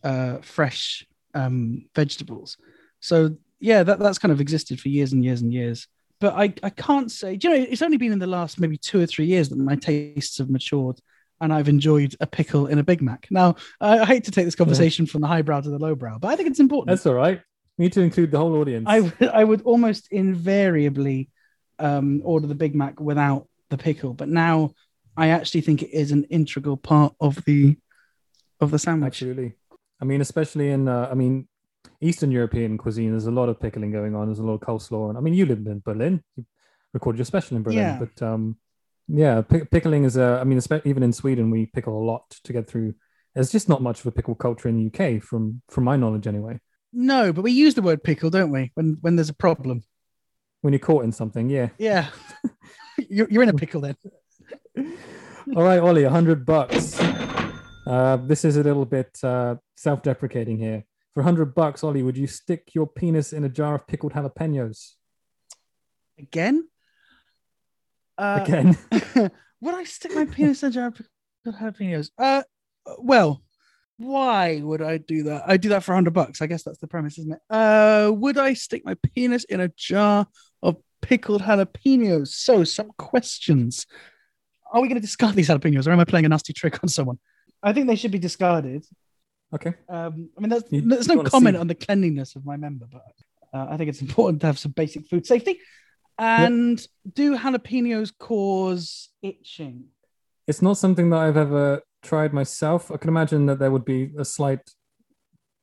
[0.03, 2.57] uh, fresh um, vegetables.
[3.01, 5.89] So yeah, that, that's kind of existed for years and years and years.
[6.21, 9.01] But I, I can't say, you know, it's only been in the last maybe two
[9.01, 11.01] or three years that my tastes have matured
[11.41, 13.29] and I've enjoyed a pickle in a Big Mac.
[13.31, 16.29] Now, I, I hate to take this conversation from the highbrow to the lowbrow, but
[16.29, 16.97] I think it's important.
[16.97, 17.41] That's all right.
[17.79, 18.87] We need to include the whole audience.
[18.89, 21.31] I would I would almost invariably
[21.79, 24.73] um, order the Big Mac without the pickle, but now
[25.17, 27.77] I actually think it is an integral part of the
[28.61, 29.23] of the sandwich.
[29.23, 29.55] Absolutely.
[30.01, 31.49] I mean, especially in, uh, I mean,
[32.01, 34.27] Eastern European cuisine, there's a lot of pickling going on.
[34.27, 35.09] There's a lot of coleslaw.
[35.09, 36.23] And I mean, you lived in Berlin.
[36.37, 36.45] You
[36.93, 37.79] recorded your special in Berlin.
[37.79, 37.99] Yeah.
[37.99, 38.57] But um,
[39.09, 42.53] yeah, pick- pickling is a, I mean, even in Sweden, we pickle a lot to
[42.53, 42.95] get through.
[43.35, 46.27] There's just not much of a pickle culture in the UK, from from my knowledge
[46.27, 46.61] anyway.
[46.93, 48.73] No, but we use the word pickle, don't we?
[48.75, 49.83] When when there's a problem.
[50.63, 51.69] When you're caught in something, yeah.
[51.79, 52.09] Yeah,
[53.09, 53.97] you're, you're in a pickle then.
[55.57, 56.99] All right, Ollie, a hundred bucks.
[57.87, 60.85] Uh, this is a little bit uh, self-deprecating here.
[61.15, 64.13] For a hundred bucks, Ollie, would you stick your penis in a jar of pickled
[64.13, 64.95] jalapenos
[66.19, 66.69] Again?
[68.17, 68.79] Uh, again?
[69.61, 72.11] would I stick my penis in a jar of pickled jalapenos?
[72.19, 72.43] Uh,
[72.99, 73.43] well,
[73.99, 75.43] why would I do that?
[75.47, 76.41] I do that for hundred bucks.
[76.41, 77.41] I guess that's the premise, isn't it?
[77.51, 80.27] Uh, would I stick my penis in a jar
[80.63, 82.29] of pickled jalapenos?
[82.29, 83.87] So, some questions.
[84.73, 86.89] Are we going to discard these jalapenos, or am I playing a nasty trick on
[86.89, 87.19] someone?
[87.63, 88.85] I think they should be discarded.
[89.55, 89.75] okay.
[89.89, 92.87] Um, I mean, there's, You- there's no comment see- on the cleanliness of my member,
[92.91, 93.03] but
[93.53, 95.59] uh, I think it's important to have some basic food safety.
[96.19, 96.85] And
[97.15, 99.85] do jalapenos cause itching?
[100.47, 102.91] It's not something that I've ever tried myself.
[102.91, 104.61] I can imagine that there would be a slight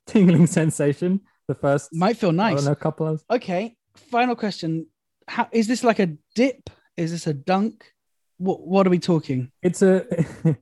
[0.07, 2.65] tingling sensation the first Might feel nice.
[2.65, 4.87] know, couple of Okay, final question.
[5.27, 6.69] How, is this like a dip?
[6.97, 7.91] Is this a dunk?
[8.37, 9.51] What What are we talking?
[9.61, 10.05] it's a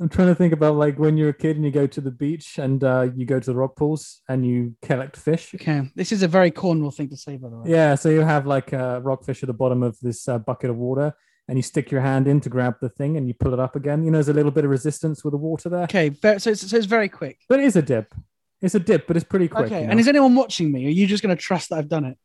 [0.00, 2.10] I'm trying to think about like when you're a kid and you go to the
[2.10, 5.54] beach and uh, you go to the rock pools and you collect fish.
[5.54, 7.70] Okay, this is a very Cornwall thing to say, by the way.
[7.70, 10.76] Yeah, so you have like a rockfish at the bottom of this uh, bucket of
[10.76, 11.12] water,
[11.50, 13.74] and you stick your hand in to grab the thing, and you pull it up
[13.74, 14.04] again.
[14.04, 16.70] You know, there's a little bit of resistance with the water there, Okay, so, it's,
[16.70, 17.40] so it's very quick.
[17.48, 18.14] but it is a dip.
[18.62, 19.66] It's a dip, but it's pretty quick.
[19.66, 20.86] okay, you and is anyone watching me?
[20.86, 22.16] Are you just going to trust that I've done it?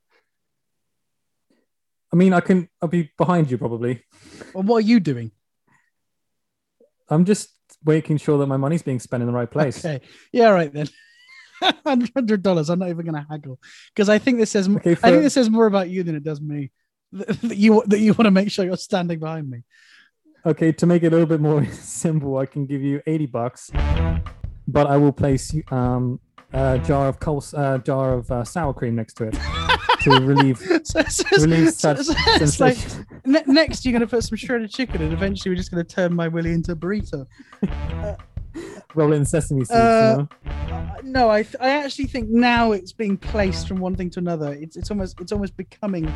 [2.13, 2.69] I mean, I can.
[2.83, 4.03] I'll be behind you probably.
[4.53, 5.31] Or what are you doing?
[7.09, 7.49] I'm just
[7.83, 9.83] making sure that my money's being spent in the right place.
[9.83, 10.05] Okay.
[10.31, 10.87] Yeah, right then.
[11.83, 12.69] Hundred dollars.
[12.69, 13.59] I'm not even going to haggle
[13.95, 14.69] because I think this says.
[14.69, 16.71] Okay, I think this says more about you than it does me.
[17.11, 19.63] That you that you want to make sure you're standing behind me.
[20.45, 23.71] Okay, to make it a little bit more simple, I can give you 80 bucks,
[24.67, 26.19] but I will place um,
[26.53, 29.37] a jar of coal, uh, jar of uh, sour cream next to it
[30.01, 31.01] to relieve So,
[31.41, 32.77] relieve so- such like
[33.25, 35.95] ne- next you're going to put some shredded chicken, and eventually we're just going to
[35.95, 37.25] turn my willy into a burrito.
[38.03, 38.17] Roll
[38.95, 39.71] in sesame seeds.
[39.71, 40.51] Uh, you know?
[40.51, 44.19] Uh, no, I th- I actually think now it's being placed from one thing to
[44.19, 44.53] another.
[44.53, 46.11] It's it's almost it's almost becoming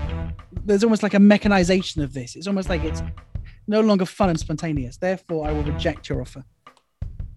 [0.66, 2.36] there's almost like a mechanization of this.
[2.36, 3.02] It's almost like it's
[3.68, 4.98] no longer fun and spontaneous.
[4.98, 6.44] Therefore, I will reject your offer.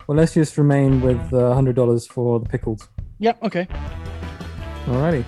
[0.06, 2.88] Well, let's just remain with uh, $100 for the pickles.
[3.20, 3.44] Yep.
[3.44, 3.68] Okay.
[4.86, 5.24] Alrighty.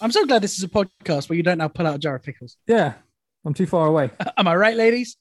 [0.00, 2.16] I'm so glad this is a podcast where you don't now pull out a jar
[2.16, 2.56] of pickles.
[2.66, 2.94] Yeah,
[3.44, 4.10] I'm too far away.
[4.36, 5.16] Am I right, ladies?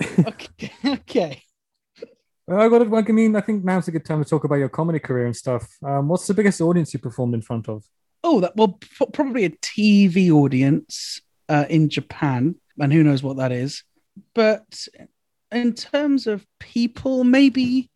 [0.18, 0.72] okay.
[0.84, 1.42] okay.
[2.46, 2.92] Well, I got it.
[2.92, 5.36] I mean, I think now's a good time to talk about your comedy career and
[5.36, 5.76] stuff.
[5.84, 7.84] Um, what's the biggest audience you performed in front of?
[8.24, 13.36] Oh, that well, p- probably a TV audience uh, in Japan, and who knows what
[13.36, 13.84] that is.
[14.34, 14.86] But
[15.52, 17.90] in terms of people, maybe.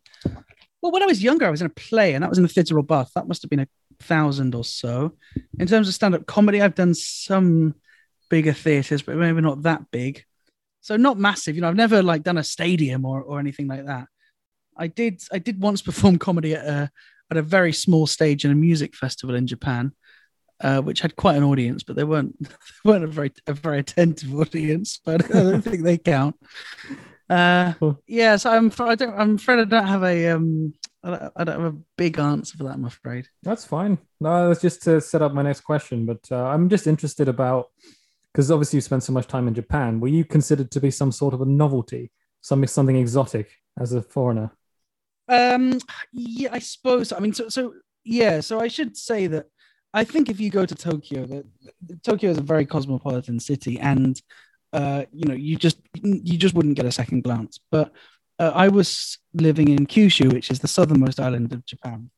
[0.81, 2.49] Well, when I was younger, I was in a play, and that was in the
[2.49, 3.11] Theatre Bath.
[3.15, 3.67] That must have been a
[3.99, 5.13] thousand or so.
[5.59, 7.75] In terms of stand-up comedy, I've done some
[8.29, 10.23] bigger theatres, but maybe not that big.
[10.81, 11.55] So not massive.
[11.55, 14.07] You know, I've never like done a stadium or, or anything like that.
[14.77, 15.21] I did.
[15.31, 16.91] I did once perform comedy at a
[17.29, 19.91] at a very small stage in a music festival in Japan
[20.61, 22.49] uh, which had quite an audience, but they weren't they
[22.83, 24.99] weren't a very a very attentive audience.
[25.03, 26.35] But I don't think they count.
[27.29, 28.01] Uh, Cool.
[28.07, 31.43] yeah, so I'm I don't I'm afraid I don't have a um I don't, I
[31.43, 32.73] don't have a big answer for that.
[32.73, 33.27] I'm afraid.
[33.43, 33.97] That's fine.
[34.19, 36.05] No, that's just to set up my next question.
[36.05, 37.67] But uh, I'm just interested about
[38.31, 39.99] because obviously you spent so much time in Japan.
[39.99, 42.11] Were you considered to be some sort of a novelty,
[42.41, 44.51] something something exotic as a foreigner?
[45.27, 45.79] Um,
[46.11, 47.11] yeah, I suppose.
[47.11, 48.39] I mean, so so yeah.
[48.39, 49.47] So I should say that
[49.93, 51.45] I think if you go to Tokyo, that
[52.03, 54.21] Tokyo is a very cosmopolitan city, and
[54.73, 57.59] uh, you know, you just you just wouldn't get a second glance.
[57.71, 57.91] But
[58.39, 62.09] uh, I was living in Kyushu, which is the southernmost island of Japan,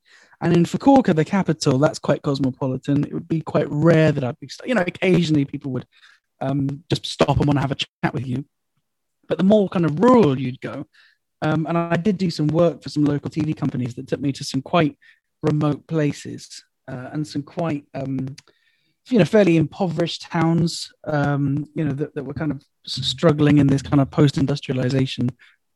[0.42, 3.04] and in Fukuoka, the capital, that's quite cosmopolitan.
[3.04, 5.86] It would be quite rare that I'd be, you know, occasionally people would
[6.40, 8.46] um, just stop and want to have a chat with you.
[9.28, 10.86] But the more kind of rural you'd go,
[11.42, 14.32] um, and I did do some work for some local TV companies that took me
[14.34, 14.98] to some quite
[15.42, 18.36] remote places uh, and some quite, um,
[19.10, 23.68] you know, fairly impoverished towns, um, you know, that, that were kind of struggling in
[23.68, 25.30] this kind of post-industrialization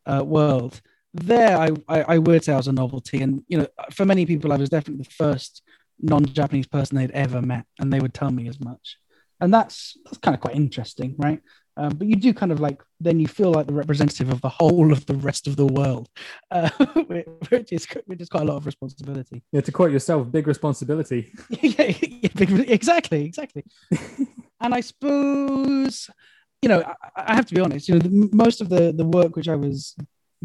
[0.05, 0.81] uh, world.
[1.13, 4.25] There, I, I, I would say I was a novelty, and you know, for many
[4.25, 5.61] people, I was definitely the first
[6.01, 8.97] non-Japanese person they'd ever met, and they would tell me as much.
[9.39, 11.39] And that's that's kind of quite interesting, right?
[11.75, 14.49] Um, but you do kind of like then you feel like the representative of the
[14.49, 16.07] whole of the rest of the world,
[16.51, 16.69] uh,
[17.49, 19.43] which is which is quite a lot of responsibility.
[19.51, 21.31] Yeah, to quote yourself, big responsibility.
[21.49, 23.63] yeah, yeah, big, exactly, exactly.
[24.61, 26.09] and I suppose
[26.61, 27.87] you know I, I, have to be honest.
[27.87, 29.95] You know, the, most of the the work which I was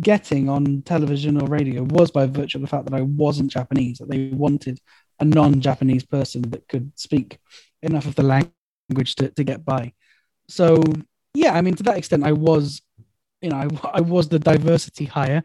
[0.01, 3.99] getting on television or radio was by virtue of the fact that I wasn't Japanese.
[3.99, 4.81] That they wanted
[5.21, 7.39] a non-Japanese person that could speak
[7.83, 9.93] enough of the language to, to get by.
[10.49, 10.83] So
[11.39, 12.83] yeah, I mean, to that extent, I was,
[13.41, 15.43] you know, I, I was the diversity hire.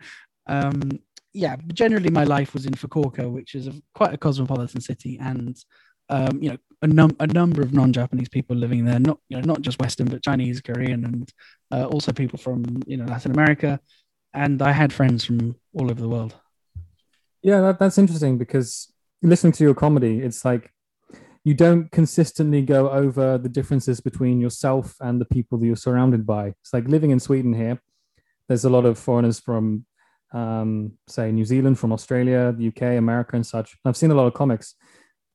[0.47, 0.99] Um,
[1.33, 5.55] yeah, generally my life was in Fukuoka, which is a, quite a cosmopolitan city, and
[6.09, 9.43] um, you know, a, num- a number of non-Japanese people living there, not you know,
[9.43, 11.33] not just Western, but Chinese, Korean, and
[11.71, 13.79] uh, also people from you know Latin America,
[14.33, 16.35] and I had friends from all over the world.
[17.41, 20.71] Yeah, that, that's interesting because listening to your comedy, it's like
[21.43, 26.25] you don't consistently go over the differences between yourself and the people that you're surrounded
[26.25, 26.47] by.
[26.61, 27.81] It's like living in Sweden here.
[28.47, 29.85] There's a lot of foreigners from,
[30.33, 33.75] um, say, New Zealand, from Australia, the UK, America, and such.
[33.83, 34.75] I've seen a lot of comics.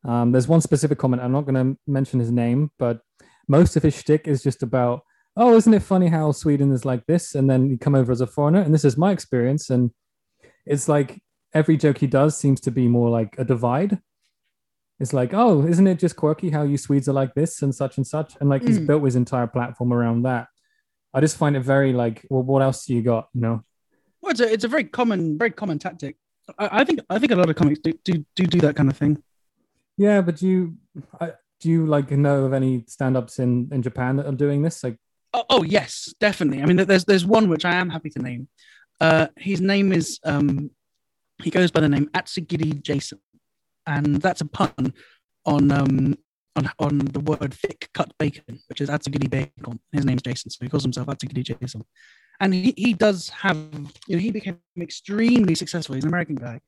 [0.06, 1.22] Um, there's one specific comment.
[1.22, 3.00] I'm not going to mention his name, but
[3.46, 5.02] most of his shtick is just about,
[5.36, 7.34] oh, isn't it funny how Sweden is like this?
[7.34, 9.68] And then you come over as a foreigner, and this is my experience.
[9.68, 9.90] And
[10.64, 11.20] it's like
[11.52, 13.98] every joke he does seems to be more like a divide
[15.00, 17.96] it's like, oh, isn't it just quirky how you Swedes are like this and such
[17.98, 18.34] and such?
[18.40, 18.68] And like mm.
[18.68, 20.48] he's built his entire platform around that.
[21.14, 23.28] I just find it very like, well, what else do you got?
[23.32, 23.64] You know?
[24.20, 26.16] Well, it's a, it's a very common, very common tactic.
[26.58, 28.90] I, I think I think a lot of comics do, do do do that kind
[28.90, 29.22] of thing.
[29.96, 30.76] Yeah, but do you
[31.20, 34.82] I, do you like know of any stand-ups in in Japan that are doing this?
[34.82, 34.96] Like,
[35.32, 36.62] oh, oh yes, definitely.
[36.62, 38.48] I mean, there's there's one which I am happy to name.
[39.00, 40.70] Uh, his name is um,
[41.42, 43.20] he goes by the name Atsugiri Jason
[43.88, 44.92] and that's a pun
[45.46, 46.16] on um
[46.56, 49.80] on, on the word thick cut bacon, which is Atsugiri Bacon.
[49.92, 51.84] His name's Jason, so he calls himself Atsugiri Jason.
[52.40, 53.56] And he, he does have,
[54.06, 55.94] you know, he became extremely successful.
[55.94, 56.60] He's an American guy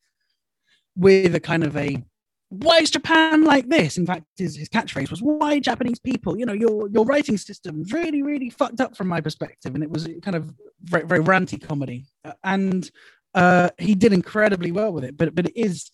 [0.97, 2.03] with a kind of a
[2.51, 3.97] why is Japan like this?
[3.97, 7.85] In fact, his, his catchphrase was why Japanese people, you know, your your writing system
[7.93, 9.75] really, really fucked up from my perspective.
[9.75, 10.53] And it was kind of
[10.83, 12.07] very, very ranty comedy.
[12.43, 12.91] And
[13.35, 15.17] uh, he did incredibly well with it.
[15.17, 15.91] But but it is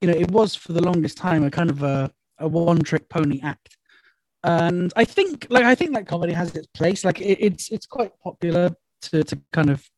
[0.00, 3.08] you know, it was for the longest time a kind of a, a one trick
[3.08, 3.76] pony act.
[4.44, 7.04] And I think, like, I think that comedy has its place.
[7.04, 8.70] Like, it, it's it's quite popular
[9.02, 9.88] to to kind of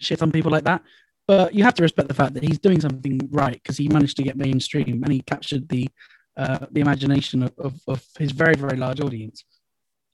[0.00, 0.82] shit on people like that.
[1.26, 4.16] But you have to respect the fact that he's doing something right because he managed
[4.16, 5.88] to get mainstream and he captured the
[6.36, 9.44] uh, the imagination of, of, of his very very large audience.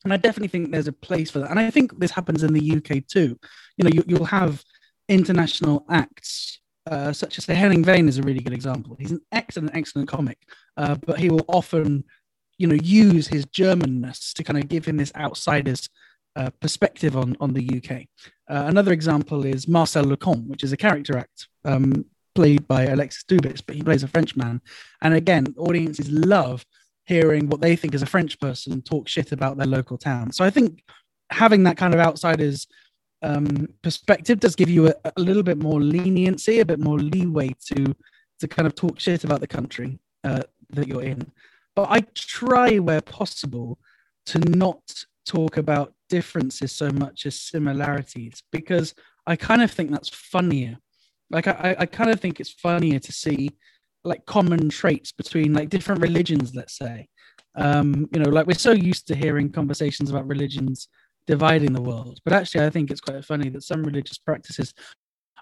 [0.03, 1.51] And I definitely think there's a place for that.
[1.51, 3.39] And I think this happens in the UK too.
[3.77, 4.63] You know, you, you'll have
[5.09, 8.97] international acts uh, such as the Henning Wehn is a really good example.
[8.99, 10.39] He's an excellent, excellent comic,
[10.77, 12.05] uh, but he will often,
[12.59, 15.89] you know, use his Germanness to kind of give him this outsider's
[16.37, 18.07] uh, perspective on on the UK.
[18.49, 23.25] Uh, another example is Marcel Lucont, which is a character act um, played by Alexis
[23.25, 24.61] Dubus, but he plays a French man.
[25.01, 26.67] And again, audiences love
[27.07, 30.33] hearing what they think is a French person talk shit about their local town.
[30.33, 30.83] So I think
[31.31, 32.67] having that kind of outsiders
[33.25, 37.55] um, perspective does give you a, a, little bit more leniency, a bit more leeway
[37.73, 37.95] to
[38.39, 41.33] to kind of talk shit about the country uh, that you're in.
[41.75, 43.79] But I try where possible
[44.27, 44.83] to not
[45.27, 48.95] talk about differences so much as similarities because
[49.27, 50.77] I kind of think that's funnier.
[51.31, 53.51] Like I, I kind of think it's funnier to see
[54.05, 57.09] like common traits between like different religions, let's say.
[57.55, 60.89] Um, you know, like we're so used to hearing conversations about religions
[61.27, 62.21] dividing the world.
[62.25, 64.75] But actually, I think it's quite funny that some religious practices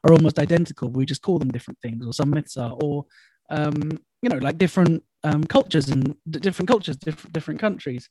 [0.04, 0.90] are almost identical.
[0.90, 3.06] We just call them different things, or some myths are, or
[3.50, 8.08] um, you know, like different um, cultures and different cultures, different different countries.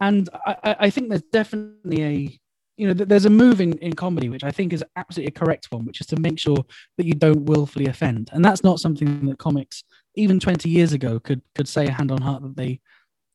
[0.00, 2.38] And I, I think there's definitely a
[2.78, 5.66] you know, there's a move in, in comedy which I think is absolutely a correct
[5.70, 6.64] one, which is to make sure
[6.96, 8.30] that you don't willfully offend.
[8.32, 9.82] And that's not something that comics,
[10.14, 12.80] even 20 years ago, could could say a hand on heart that they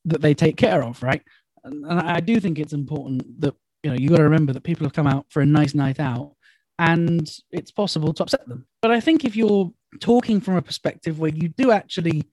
[0.06, 1.22] that they take care of, right?
[1.62, 4.86] And I do think it's important that you know, you got to remember that people
[4.86, 6.32] have come out for a nice night out
[6.78, 8.66] and it's possible to upset them.
[8.80, 9.70] But I think if you're
[10.00, 12.24] talking from a perspective where you do actually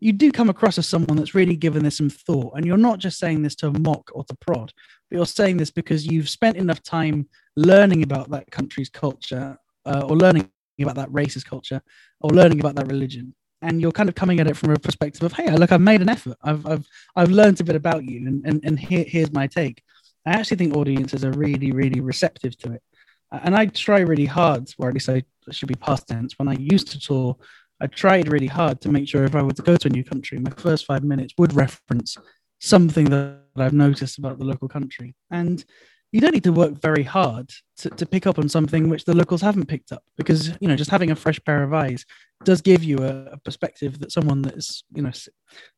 [0.00, 3.00] you do come across as someone that's really given this some thought and you're not
[3.00, 4.72] just saying this to mock or to prod
[5.10, 10.06] but you're saying this because you've spent enough time learning about that country's culture uh,
[10.08, 10.48] or learning
[10.80, 11.82] about that racist culture
[12.20, 15.24] or learning about that religion and you're kind of coming at it from a perspective
[15.24, 18.24] of hey look i've made an effort i've i've, I've learned a bit about you
[18.28, 19.82] and, and, and here, here's my take
[20.28, 22.82] I actually think audiences are really, really receptive to it.
[23.30, 26.38] And I try really hard, or at least I should be past tense.
[26.38, 27.36] When I used to tour,
[27.80, 30.04] I tried really hard to make sure if I were to go to a new
[30.04, 32.16] country, my first five minutes would reference
[32.58, 35.14] something that I've noticed about the local country.
[35.30, 35.64] And
[36.10, 39.14] you don't need to work very hard to, to pick up on something which the
[39.14, 42.06] locals haven't picked up because you know just having a fresh pair of eyes
[42.44, 45.10] does give you a, a perspective that someone that's you know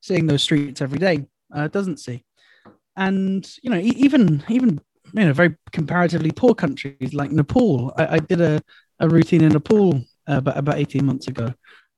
[0.00, 2.24] seeing those streets every day uh, doesn't see
[3.00, 4.80] and you know even even
[5.14, 7.92] you know very comparatively poor countries like nepal.
[7.96, 8.62] I, I did a,
[9.00, 9.96] a routine in nepal
[10.28, 11.52] uh, about, about 18 months ago.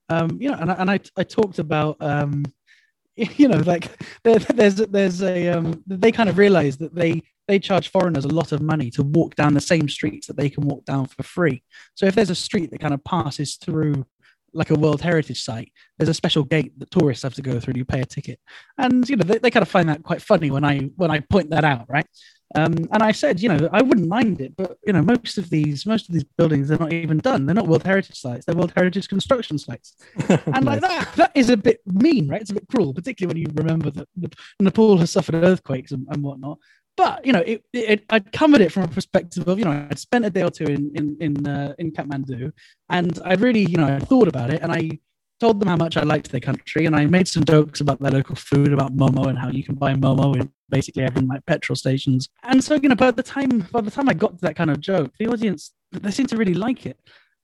[0.08, 2.44] Um you know and I, and I, I talked about um
[3.16, 3.90] you know like
[4.24, 8.28] there, there's there's a um they kind of realize that they they charge foreigners a
[8.28, 11.24] lot of money to walk down the same streets that they can walk down for
[11.24, 11.62] free.
[11.96, 14.06] So if there's a street that kind of passes through
[14.52, 17.74] like a World Heritage site, there's a special gate that tourists have to go through.
[17.76, 18.38] You pay a ticket,
[18.78, 21.20] and you know they, they kind of find that quite funny when I when I
[21.20, 22.06] point that out, right?
[22.54, 25.48] Um, and I said, you know, I wouldn't mind it, but you know, most of
[25.48, 27.46] these most of these buildings they're not even done.
[27.46, 28.44] They're not World Heritage sites.
[28.44, 29.96] They're World Heritage construction sites,
[30.28, 32.40] and like that that is a bit mean, right?
[32.40, 36.22] It's a bit cruel, particularly when you remember that Nepal has suffered earthquakes and, and
[36.22, 36.58] whatnot
[36.96, 39.98] but you know, it, it, I'd covered it from a perspective of you know I'd
[39.98, 42.52] spent a day or two in in in, uh, in Kathmandu,
[42.90, 44.98] and I'd really you know I thought about it, and I
[45.40, 48.12] told them how much I liked their country, and I made some jokes about their
[48.12, 51.76] local food, about momo, and how you can buy momo in basically every like petrol
[51.76, 52.28] stations.
[52.42, 54.70] And so you know, by the time by the time I got to that kind
[54.70, 56.98] of joke, the audience they seemed to really like it.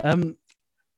[0.05, 0.37] Um,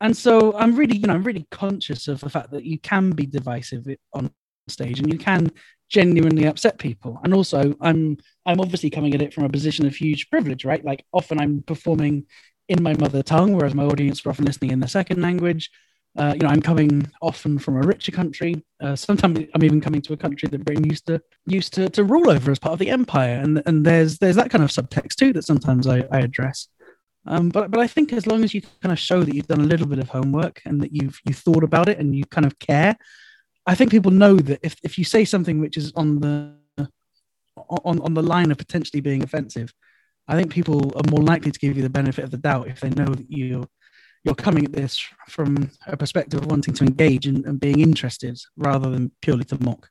[0.01, 3.11] and so I'm really, you know, I'm really conscious of the fact that you can
[3.11, 4.31] be divisive on
[4.71, 5.51] stage and you can
[5.89, 7.21] genuinely upset people.
[7.23, 10.85] And also, I'm I'm obviously coming at it from a position of huge privilege, right?
[10.85, 12.27] Like often I'm performing
[12.69, 15.71] in my mother tongue, whereas my audience are often listening in the second language.
[16.17, 18.65] Uh, you know, I'm coming often from a richer country.
[18.81, 22.03] Uh, sometimes I'm even coming to a country that Britain used to used to, to
[22.03, 25.17] rule over as part of the empire, and and there's there's that kind of subtext
[25.17, 26.69] too that sometimes I, I address.
[27.27, 29.61] Um, but but I think as long as you kind of show that you've done
[29.61, 32.47] a little bit of homework and that you've you thought about it and you kind
[32.47, 32.97] of care,
[33.71, 36.57] I think people know that if, if you say something which is on the
[37.85, 39.73] on, on the line of potentially being offensive,
[40.27, 42.81] I think people are more likely to give you the benefit of the doubt if
[42.81, 43.69] they know that you
[44.25, 48.41] you're coming at this from a perspective of wanting to engage and, and being interested
[48.57, 49.89] rather than purely to mock.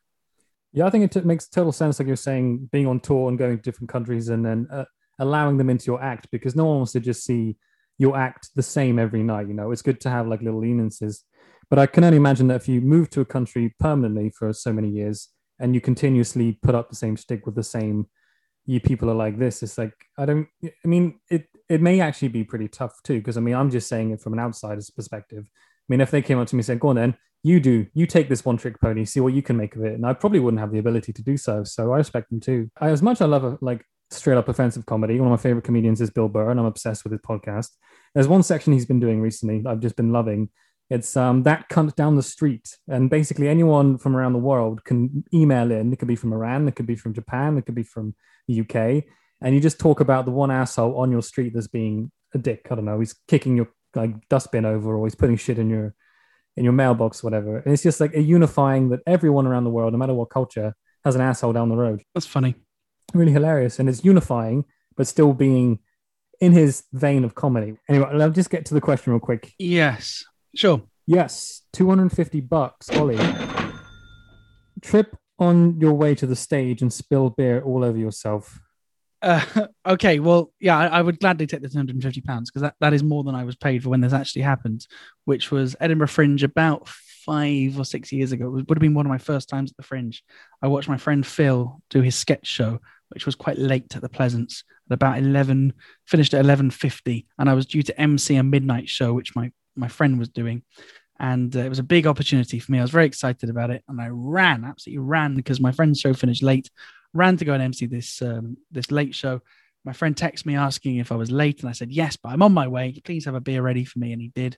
[0.74, 3.40] Yeah, I think it t- makes total sense, like you're saying, being on tour and
[3.40, 4.86] going to different countries and then uh,
[5.20, 7.56] allowing them into your act because no one wants to just see
[7.98, 9.48] your act the same every night.
[9.48, 11.22] You know, it's good to have like little leniencies.
[11.70, 14.74] But I can only imagine that if you move to a country permanently for so
[14.74, 15.30] many years
[15.60, 18.08] and you continuously put up the same stick with the same
[18.66, 22.30] you people are like this, it's like I don't I mean it it may actually
[22.30, 25.46] be pretty tough too, because I mean I'm just saying it from an outsider's perspective.
[25.48, 27.88] I mean, if they came up to me and said, Go on then, you do,
[27.94, 29.94] you take this one trick pony, see what you can make of it.
[29.94, 31.64] And I probably wouldn't have the ability to do so.
[31.64, 32.70] So I respect them too.
[32.80, 35.20] I, as much I love a, like straight up offensive comedy.
[35.20, 37.70] One of my favorite comedians is Bill Burr, and I'm obsessed with his podcast.
[38.14, 40.50] There's one section he's been doing recently I've just been loving,
[40.90, 45.24] it's um, that cunt down the street, and basically anyone from around the world can
[45.34, 45.94] email in.
[45.94, 48.16] It could be from Iran, it could be from Japan, it could be from
[48.48, 49.04] the UK,
[49.42, 52.68] and you just talk about the one asshole on your street that's being a dick.
[52.72, 55.94] I don't know, he's kicking your like dustbin over, or he's putting shit in your
[56.58, 57.60] in your mailbox, whatever.
[57.60, 60.76] And it's just like a unifying that everyone around the world, no matter what culture,
[61.06, 62.02] has an asshole down the road.
[62.16, 62.56] That's funny,
[63.14, 64.66] really hilarious, and it's unifying,
[64.98, 65.80] but still being
[66.42, 67.78] in his vein of comedy.
[67.88, 69.54] Anyway, I'll just get to the question real quick.
[69.60, 70.24] Yes.
[70.56, 70.82] Sure.
[71.06, 73.20] Yes, 250 bucks, Ollie.
[74.82, 78.60] Trip on your way to the stage and spill beer all over yourself.
[79.22, 79.44] Uh,
[79.88, 83.04] okay, well, yeah, I, I, would gladly take the 250 pounds because that, that is
[83.04, 84.86] more than I was paid for when this actually happened,
[85.26, 88.46] which was Edinburgh Fringe about five or six years ago.
[88.58, 90.24] It would have been one of my first times at the Fringe.
[90.62, 94.10] I watched my friend Phil do his sketch show, which was quite late at the
[94.10, 95.74] Pleasance at about 11,
[96.06, 99.88] finished at 11.50, and I was due to MC a midnight show, which my my
[99.88, 100.64] friend was doing.
[101.20, 102.80] And uh, it was a big opportunity for me.
[102.80, 106.14] I was very excited about it, and I ran, absolutely ran, because my friend's show
[106.14, 106.70] finished late.
[107.14, 109.42] Ran to go and MC this um, this late show.
[109.84, 112.42] My friend texted me asking if I was late, and I said yes, but I'm
[112.42, 113.02] on my way.
[113.04, 114.58] Please have a beer ready for me, and he did.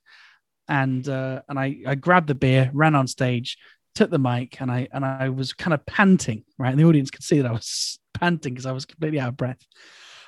[0.67, 3.57] And uh, and I I grabbed the beer, ran on stage,
[3.95, 6.43] took the mic, and I and I was kind of panting.
[6.59, 9.29] Right, and the audience could see that I was panting because I was completely out
[9.29, 9.65] of breath.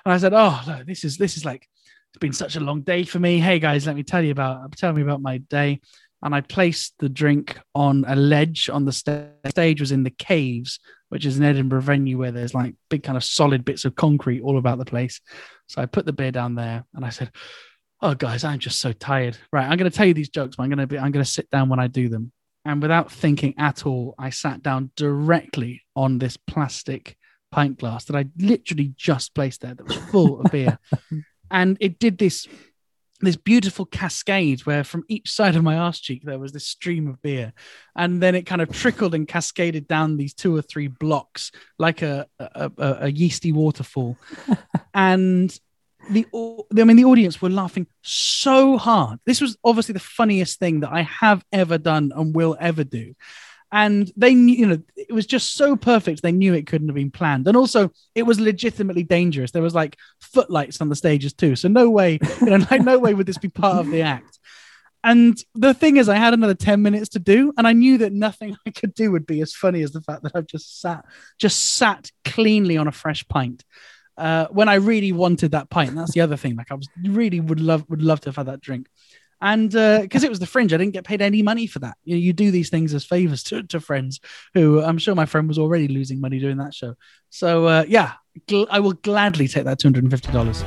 [0.03, 1.67] And I said, "Oh, look, this is this is like
[2.13, 3.39] it's been such a long day for me.
[3.39, 5.81] Hey guys, let me tell you about tell me about my day.
[6.21, 10.11] And I placed the drink on a ledge on the st- stage was in the
[10.11, 13.95] caves, which is an Edinburgh venue where there's like big kind of solid bits of
[13.95, 15.21] concrete all about the place.
[15.67, 17.31] So I put the beer down there and I said,
[17.99, 19.35] Oh guys, I'm just so tired.
[19.51, 21.67] Right, I'm gonna tell you these jokes, but I'm gonna be I'm gonna sit down
[21.67, 22.31] when I do them.
[22.63, 27.17] And without thinking at all, I sat down directly on this plastic
[27.51, 30.77] pint glass that I literally just placed there that was full of beer.
[31.53, 32.47] and it did this
[33.21, 37.07] this beautiful cascade where from each side of my arse cheek there was this stream
[37.07, 37.53] of beer.
[37.95, 41.49] And then it kind of trickled and cascaded down these two or three blocks
[41.79, 44.17] like a a, a, a yeasty waterfall.
[44.95, 45.57] And
[46.09, 49.19] the i mean the audience were laughing so hard.
[49.25, 53.15] This was obviously the funniest thing that i have ever done and will ever do
[53.73, 56.95] and they knew you know it was just so perfect they knew it couldn't have
[56.95, 57.47] been planned.
[57.47, 59.51] And also it was legitimately dangerous.
[59.51, 61.55] There was like footlights on the stages too.
[61.55, 64.39] So no way you know like no way would this be part of the act.
[65.03, 68.13] And the thing is i had another 10 minutes to do and i knew that
[68.13, 71.03] nothing i could do would be as funny as the fact that i've just sat
[71.37, 73.65] just sat cleanly on a fresh pint.
[74.15, 76.55] Uh, when i really wanted that pint that's the other thing.
[76.55, 78.87] Like i was really would love would love to have had that drink
[79.43, 81.97] and because uh, it was the fringe, I didn't get paid any money for that.
[82.05, 84.21] You know, you do these things as favors to, to friends
[84.53, 86.95] who I'm sure my friend was already losing money doing that show.
[87.29, 88.13] So uh, yeah,
[88.47, 90.63] gl- I will gladly take that two hundred and fifty dollars.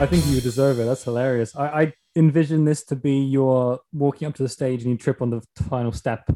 [0.00, 0.84] I think you deserve it.
[0.84, 1.54] That's hilarious.
[1.54, 5.20] I, I envision this to be your walking up to the stage and you trip
[5.20, 6.28] on the final step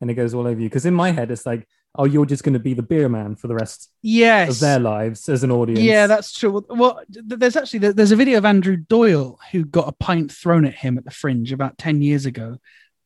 [0.00, 0.68] and it goes all over you.
[0.68, 1.66] Because in my head, it's like
[1.96, 4.50] oh, you're just going to be the beer man for the rest yes.
[4.50, 5.80] of their lives as an audience.
[5.80, 6.64] Yeah, that's true.
[6.68, 10.74] Well, there's actually there's a video of Andrew Doyle who got a pint thrown at
[10.74, 12.58] him at the Fringe about ten years ago,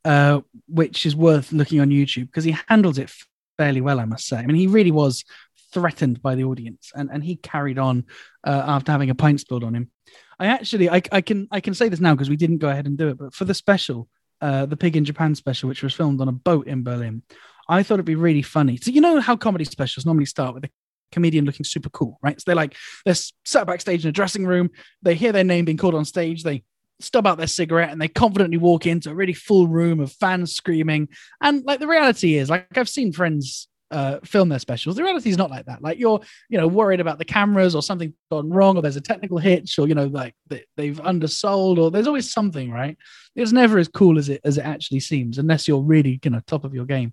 [0.05, 3.13] uh, which is worth looking on YouTube because he handles it
[3.57, 4.37] fairly well, I must say.
[4.37, 5.25] I mean, he really was
[5.73, 8.05] threatened by the audience, and and he carried on
[8.47, 9.91] uh, after having a pint spilled on him.
[10.39, 12.87] I actually, I, I can I can say this now because we didn't go ahead
[12.87, 14.09] and do it, but for the special,
[14.41, 17.23] uh, the Pig in Japan special, which was filmed on a boat in Berlin.
[17.69, 18.77] I thought it'd be really funny.
[18.77, 20.71] So you know how comedy specials normally start with a
[21.13, 22.41] comedian looking super cool, right?
[22.41, 24.71] So they're like they're sat backstage in a dressing room,
[25.03, 26.65] they hear their name being called on stage, they
[27.01, 30.55] stub out their cigarette and they confidently walk into a really full room of fans
[30.55, 31.09] screaming.
[31.41, 34.97] And like the reality is, like I've seen friends uh, film their specials.
[34.97, 35.83] The reality is not like that.
[35.83, 39.01] Like you're, you know, worried about the cameras or something gone wrong, or there's a
[39.01, 40.35] technical hitch, or you know, like
[40.77, 42.99] they've undersold, or there's always something, right?
[43.37, 46.41] It's never as cool as it as it actually seems, unless you're really, you know,
[46.47, 47.13] top of your game.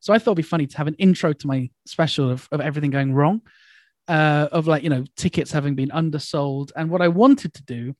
[0.00, 2.60] So I thought it'd be funny to have an intro to my special of, of
[2.60, 3.42] everything going wrong,
[4.08, 6.72] uh, of like, you know, tickets having been undersold.
[6.76, 7.94] And what I wanted to do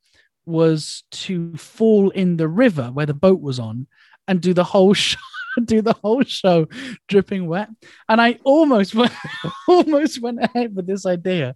[0.44, 3.86] was to fall in the river where the boat was on
[4.28, 5.18] and do the whole show.
[5.64, 6.68] do the whole show
[7.08, 7.70] dripping wet
[8.10, 9.10] and i almost went,
[9.68, 11.54] almost went ahead with this idea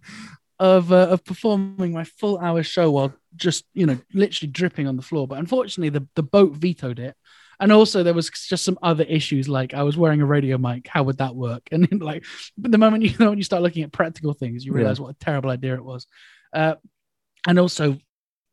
[0.59, 4.97] of uh, of performing my full hour show while just you know literally dripping on
[4.97, 7.15] the floor but unfortunately the, the boat vetoed it
[7.61, 10.89] and also there was just some other issues like I was wearing a radio mic.
[10.89, 11.69] How would that work?
[11.73, 12.25] And then, like
[12.57, 15.05] the moment you know when you start looking at practical things, you realize yeah.
[15.05, 16.07] what a terrible idea it was.
[16.53, 16.75] Uh,
[17.47, 17.99] and also,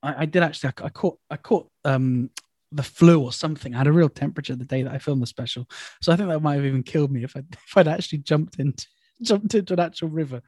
[0.04, 2.30] I, I did actually I, I, caught I caught um
[2.72, 3.74] the flu or something.
[3.74, 5.68] I had a real temperature the day that I filmed the special,
[6.02, 8.60] so I think that might have even killed me if I if I'd actually jumped
[8.60, 8.86] into
[9.22, 10.42] jumped into an actual river.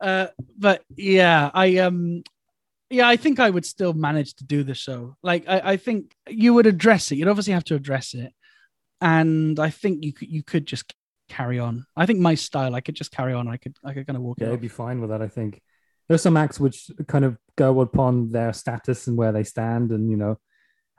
[0.00, 0.26] Uh,
[0.58, 2.22] but yeah, I um
[2.90, 5.16] yeah, I think I would still manage to do the show.
[5.22, 7.16] Like, I, I think you would address it.
[7.16, 8.32] You'd obviously have to address it,
[9.00, 10.94] and I think you could you could just
[11.28, 11.86] carry on.
[11.96, 13.48] I think my style, I could just carry on.
[13.48, 14.38] I could I could kind of walk.
[14.40, 15.22] Yeah, I'd be fine with that.
[15.22, 15.60] I think
[16.08, 20.10] there's some acts which kind of go upon their status and where they stand, and
[20.10, 20.38] you know,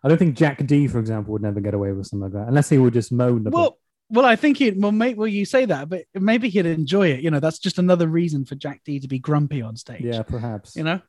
[0.03, 2.47] I don't think Jack Dee, for example, would never get away with something like that
[2.47, 3.43] unless he would just moan.
[3.43, 3.77] Well,
[4.09, 7.21] well, I think he well, mate, well, you say that, but maybe he'd enjoy it.
[7.21, 10.01] You know, that's just another reason for Jack Dee to be grumpy on stage.
[10.01, 10.75] Yeah, perhaps.
[10.75, 11.01] You know.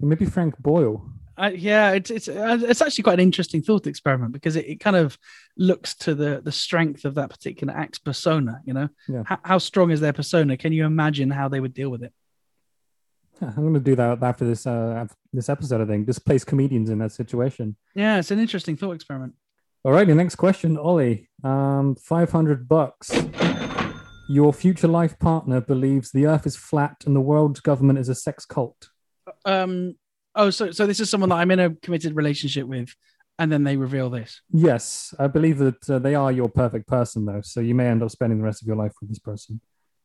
[0.00, 1.10] Maybe Frankie Boyle.
[1.36, 4.80] Uh, yeah, it's it's uh, it's actually quite an interesting thought experiment because it, it
[4.80, 5.16] kind of
[5.56, 8.60] looks to the the strength of that particular act's persona.
[8.66, 9.22] You know, yeah.
[9.30, 10.58] H- how strong is their persona?
[10.58, 12.12] Can you imagine how they would deal with it?
[13.40, 15.80] I'm going to do that after this uh, this episode.
[15.80, 17.76] I think just place comedians in that situation.
[17.94, 19.32] Yeah, it's an interesting thought experiment.
[19.82, 21.30] All right, the next question, Ollie.
[21.42, 23.10] Um, five hundred bucks.
[24.28, 28.14] Your future life partner believes the Earth is flat and the world's government is a
[28.14, 28.90] sex cult
[29.44, 29.94] um
[30.34, 32.94] oh so so this is someone that i'm in a committed relationship with
[33.38, 34.42] and then they reveal this.
[34.52, 38.02] Yes i believe that uh, they are your perfect person though so you may end
[38.02, 39.60] up spending the rest of your life with this person.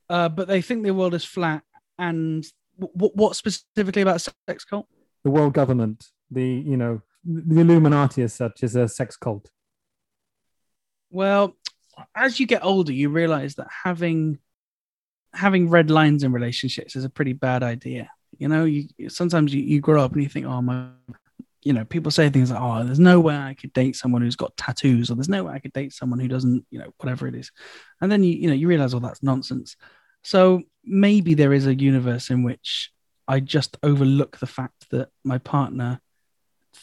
[0.09, 1.63] Uh but they think the world is flat
[1.97, 2.45] and
[2.79, 4.87] w- what specifically about sex cult?
[5.23, 9.49] The world government the you know the illuminati as such is a sex cult.
[11.09, 11.55] Well
[12.15, 14.39] as you get older you realize that having
[15.33, 19.61] having red lines in relationships is a pretty bad idea you know, you sometimes you,
[19.61, 20.87] you grow up and you think, oh my,
[21.63, 24.35] you know, people say things like, oh, there's no way I could date someone who's
[24.35, 27.27] got tattoos, or there's no way I could date someone who doesn't, you know, whatever
[27.27, 27.51] it is.
[28.01, 29.75] And then you, you know, you realize all that's nonsense.
[30.23, 32.91] So maybe there is a universe in which
[33.27, 36.01] I just overlook the fact that my partner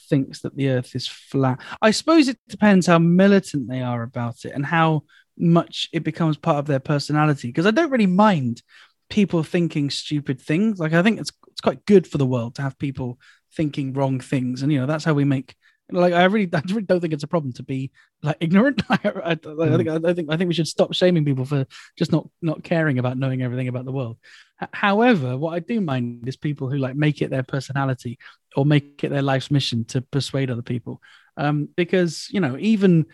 [0.09, 1.61] thinks that the earth is flat.
[1.81, 5.05] I suppose it depends how militant they are about it and how
[5.39, 7.49] much it becomes part of their personality.
[7.49, 8.63] Because I don't really mind
[9.09, 10.79] people thinking stupid things.
[10.79, 11.33] Like I think it's
[11.63, 13.19] quite good for the world to have people
[13.55, 15.55] thinking wrong things, and you know that's how we make.
[15.91, 17.91] Like I really, I really don't think it's a problem to be
[18.23, 18.83] like ignorant.
[18.91, 22.13] I, I, I think, I think, I think we should stop shaming people for just
[22.13, 24.19] not not caring about knowing everything about the world.
[24.63, 28.19] H- however, what I do mind is people who like make it their personality
[28.57, 31.01] or make it their life's mission to persuade other people.
[31.37, 33.07] Um, because you know, even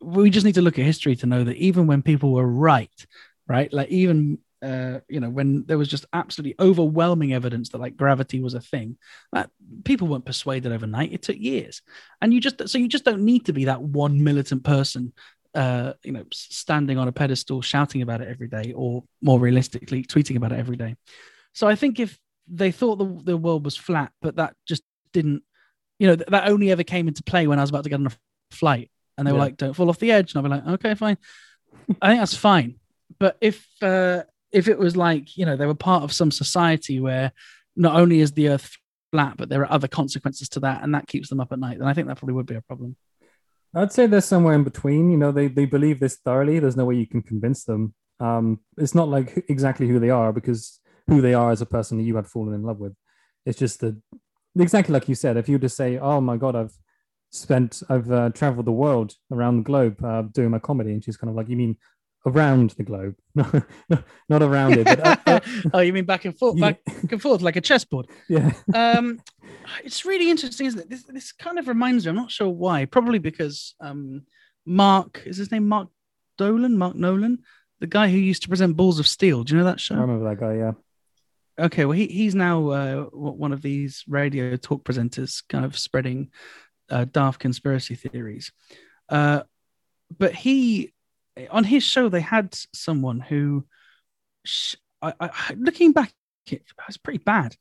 [0.00, 3.06] we just need to look at history to know that even when people were right,
[3.48, 7.96] right, like even uh, you know, when there was just absolutely overwhelming evidence that like
[7.96, 8.96] gravity was a thing,
[9.32, 9.50] that
[9.84, 11.12] people weren't persuaded overnight.
[11.12, 11.82] It took years,
[12.20, 15.12] and you just so you just don't need to be that one militant person,
[15.54, 20.02] uh, you know, standing on a pedestal shouting about it every day, or more realistically,
[20.02, 20.96] tweeting about it every day.
[21.52, 25.42] So I think if they thought the the world was flat, but that just didn't,
[25.98, 28.06] you know, that only ever came into play when I was about to get on
[28.06, 28.12] a
[28.50, 29.44] flight, and they were Yeah.
[29.44, 31.18] like, "Don't fall off the edge," and I'll be like, "Okay, fine."
[32.02, 32.76] I think that's fine.
[33.18, 37.00] But if uh, if it was like you know they were part of some society
[37.00, 37.32] where
[37.76, 38.70] not only is the Earth
[39.10, 41.78] flat, but there are other consequences to that, and that keeps them up at night,
[41.78, 42.96] then I think that probably would be a problem.
[43.74, 45.10] I'd say they're somewhere in between.
[45.10, 46.58] You know, they they believe this thoroughly.
[46.58, 47.94] There's no way you can convince them.
[48.20, 51.98] Um, it's not like exactly who they are because who they are as a person
[51.98, 52.94] that you had fallen in love with.
[53.44, 54.00] It's just the
[54.58, 55.36] exactly like you said.
[55.36, 56.74] If you just say, "Oh my God, I've
[57.30, 61.16] spent, I've uh, traveled the world around the globe uh, doing my comedy," and she's
[61.16, 61.76] kind of like, "You mean
[62.26, 65.40] around the globe, not around it?" But, uh, uh,
[65.74, 66.72] oh, you mean back and forth, Yeah.
[66.72, 68.08] back and forth, like a chessboard?
[68.28, 69.20] yeah, um,
[69.84, 70.90] it's really interesting, isn't it?
[70.90, 72.10] This this kind of reminds me.
[72.10, 72.84] I'm not sure why.
[72.84, 74.22] Probably because um,
[74.64, 75.68] Mark is his name.
[75.68, 75.88] Mark
[76.38, 77.38] Dolan, Mark Nolan,
[77.80, 79.44] the guy who used to present Balls of Steel.
[79.44, 79.96] Do you know that show?
[79.96, 80.56] I remember that guy.
[80.56, 80.72] Yeah,
[81.58, 86.30] okay well he, he's now uh, one of these radio talk presenters kind of spreading
[86.90, 88.52] uh, daft conspiracy theories
[89.08, 89.42] uh,
[90.18, 90.92] but he
[91.50, 93.64] on his show they had someone who
[95.02, 96.12] I, I, looking back
[96.46, 97.56] it was pretty bad.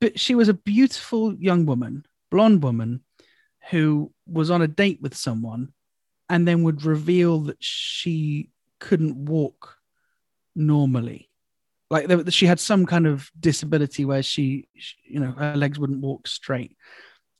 [0.00, 3.02] But she was a beautiful young woman blonde woman
[3.70, 5.72] who was on a date with someone
[6.28, 8.48] and then would reveal that she
[8.80, 9.76] couldn't walk
[10.56, 11.28] normally.
[11.90, 14.66] Like she had some kind of disability where she,
[15.04, 16.74] you know, her legs wouldn't walk straight,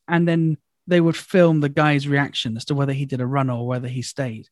[0.07, 3.49] and then they would film the guy's reaction as to whether he did a run
[3.49, 4.49] or whether he stayed.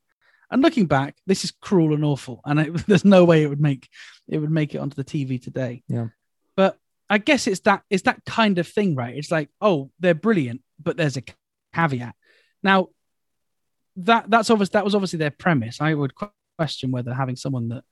[0.50, 3.60] And looking back, this is cruel and awful, and it, there's no way it would
[3.60, 3.88] make
[4.28, 5.82] it would make it onto the TV today.
[5.88, 6.08] Yeah.
[6.56, 6.76] But
[7.08, 9.16] I guess it's that it's that kind of thing, right?
[9.16, 11.22] It's like, oh, they're brilliant, but there's a
[11.74, 12.14] caveat.
[12.62, 12.88] Now,
[13.96, 14.70] that that's obvious.
[14.70, 15.80] That was obviously their premise.
[15.80, 16.12] I would
[16.58, 17.84] question whether having someone that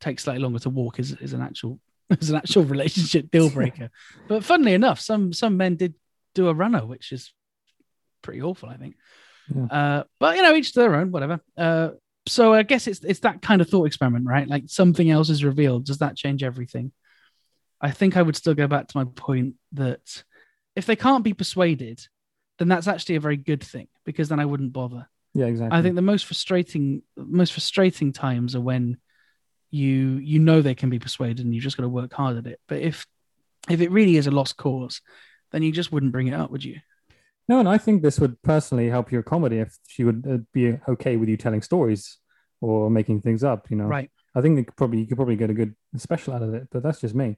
[0.00, 3.90] takes slightly longer to walk is, is an actual is an actual relationship deal breaker.
[4.28, 5.94] but funnily enough, some some men did
[6.34, 7.32] do a runner, which is
[8.22, 8.96] pretty awful, I think.
[9.54, 9.64] Yeah.
[9.64, 11.40] Uh, but you know, each to their own, whatever.
[11.56, 11.90] Uh,
[12.26, 14.48] so I guess it's it's that kind of thought experiment, right?
[14.48, 15.86] Like something else is revealed.
[15.86, 16.92] Does that change everything?
[17.80, 20.24] I think I would still go back to my point that
[20.74, 22.00] if they can't be persuaded,
[22.58, 25.08] then that's actually a very good thing because then I wouldn't bother.
[25.34, 25.78] yeah, exactly.
[25.78, 28.98] I think the most frustrating most frustrating times are when
[29.70, 32.46] you you know they can be persuaded and you just got to work hard at
[32.46, 32.60] it.
[32.66, 33.06] But if
[33.68, 35.00] if it really is a lost cause,
[35.52, 36.80] then you just wouldn't bring it up, would you?
[37.48, 40.78] No, and I think this would personally help your comedy if she would uh, be
[40.88, 42.18] okay with you telling stories
[42.60, 43.70] or making things up.
[43.70, 44.10] You know, Right.
[44.34, 46.68] I think it could probably you could probably get a good special out of it,
[46.70, 47.36] but that's just me.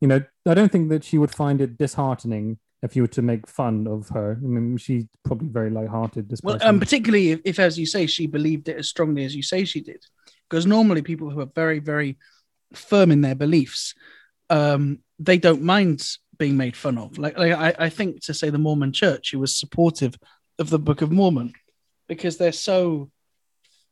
[0.00, 3.22] You know, I don't think that she would find it disheartening if you were to
[3.22, 4.38] make fun of her.
[4.40, 6.28] I mean, she's probably very light-hearted.
[6.28, 6.68] This Well, person.
[6.68, 9.64] um, particularly if, if, as you say, she believed it as strongly as you say
[9.64, 10.04] she did,
[10.48, 12.16] because normally people who are very, very
[12.72, 13.94] firm in their beliefs,
[14.48, 16.06] um, they don't mind
[16.38, 17.18] being made fun of.
[17.18, 20.16] Like, like I, I think to say the Mormon Church, who was supportive
[20.58, 21.52] of the Book of Mormon,
[22.08, 23.10] because they're so,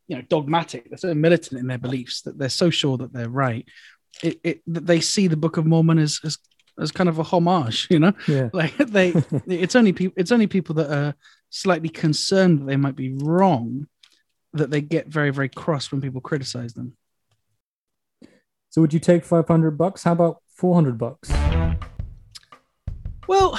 [0.09, 3.29] you know, dogmatic, they're so militant in their beliefs that they're so sure that they're
[3.29, 3.67] right.
[4.23, 6.39] It, it that they see the Book of Mormon as as,
[6.81, 9.11] as kind of a homage, you know yeah, like they
[9.47, 11.15] it's only people it's only people that are
[11.51, 13.87] slightly concerned that they might be wrong
[14.55, 16.97] that they get very very cross when people criticize them
[18.77, 20.03] so would you take five hundred bucks?
[20.03, 21.31] How about four hundred bucks?
[23.27, 23.59] Well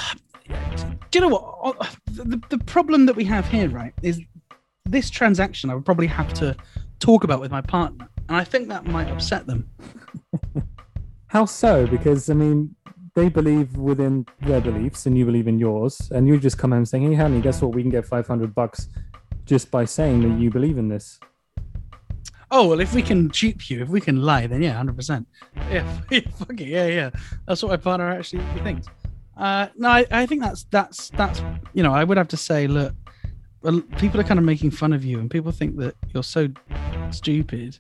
[1.12, 4.22] do you know what uh, the, the problem that we have here right is
[4.86, 6.56] this transaction i would probably have to
[7.00, 9.70] talk about with my partner and i think that might upset them
[11.28, 11.86] How so?
[11.88, 12.76] Because I mean,
[13.14, 16.88] they believe within their beliefs, and you believe in yours, and you just come and
[16.88, 17.76] saying, "Hey, honey, guess what?
[17.76, 18.88] We can get five hundred bucks
[19.46, 21.20] just by saying that you believe in this."
[22.50, 25.26] oh well if we can dupe you if we can lie then yeah 100%
[25.70, 27.10] yeah, yeah fuck it yeah yeah
[27.46, 28.88] that's what my partner actually thinks
[29.38, 31.42] uh no I, I think that's that's that's
[31.74, 32.94] you know i would have to say look
[33.98, 36.48] people are kind of making fun of you and people think that you're so
[37.12, 37.78] stupid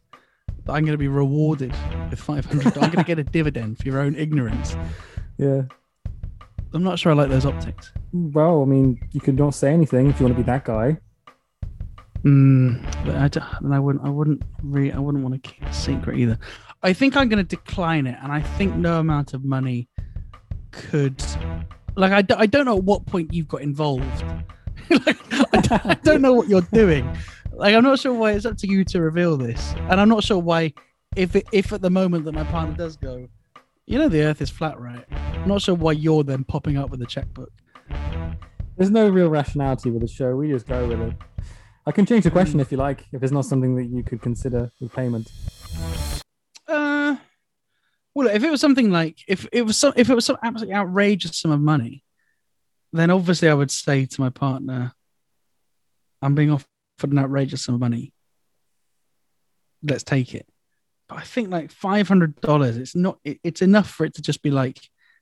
[0.65, 1.73] that i'm going to be rewarded
[2.09, 4.75] with 500 i'm going to get a dividend for your own ignorance
[5.37, 5.63] Yeah.
[6.73, 7.93] I'm not sure I like those optics.
[8.11, 10.97] Well, I mean, you could not say anything if you want to be that guy.
[12.23, 14.03] Mm, but I, don't- and I wouldn't.
[14.05, 14.41] I wouldn't.
[14.61, 16.37] Re- I wouldn't want to keep a secret either.
[16.83, 19.87] I think I'm going to decline it, and I think no amount of money
[20.71, 21.23] could.
[21.95, 24.23] Like I, d- I don't know at what point you've got involved.
[24.89, 25.17] like,
[25.53, 27.09] I, d- I don't know what you're doing.
[27.51, 30.23] Like I'm not sure why it's up to you to reveal this, and I'm not
[30.23, 30.73] sure why
[31.15, 33.27] if it, if at the moment that my partner does go,
[33.87, 35.05] you know, the Earth is flat, right?
[35.11, 37.51] I'm not sure why you're then popping up with a checkbook.
[38.77, 40.35] There's no real rationality with the show.
[40.35, 41.13] We just go with it.
[41.87, 44.21] I can change the question if you like, if it's not something that you could
[44.21, 45.31] consider with payment.
[46.67, 47.15] Uh,
[48.17, 50.73] well, if it was something like if it was some if it was some absolutely
[50.73, 52.03] outrageous sum of money,
[52.91, 54.93] then obviously I would say to my partner,
[56.23, 56.65] "I'm being offered
[57.03, 58.11] an outrageous sum of money.
[59.83, 60.47] Let's take it."
[61.07, 63.19] But I think like five hundred dollars, it's not.
[63.23, 64.79] It, it's enough for it to just be like.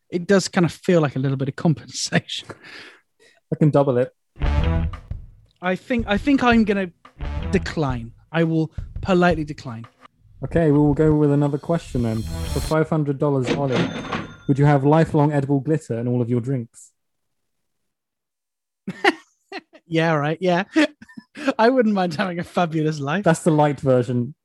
[0.09, 2.47] It does kind of feel like a little bit of compensation.
[3.51, 4.13] I can double it.
[5.61, 6.05] I think.
[6.07, 6.91] I think I'm gonna
[7.51, 8.13] decline.
[8.31, 8.71] I will
[9.01, 9.85] politely decline.
[10.45, 12.21] Okay, we will go with another question then.
[12.21, 13.89] For five hundred dollars, Ollie,
[14.47, 16.91] would you have lifelong edible glitter in all of your drinks?
[19.87, 20.39] Yeah, right.
[20.41, 20.63] Yeah,
[21.59, 23.23] I wouldn't mind having a fabulous life.
[23.23, 24.33] That's the light version.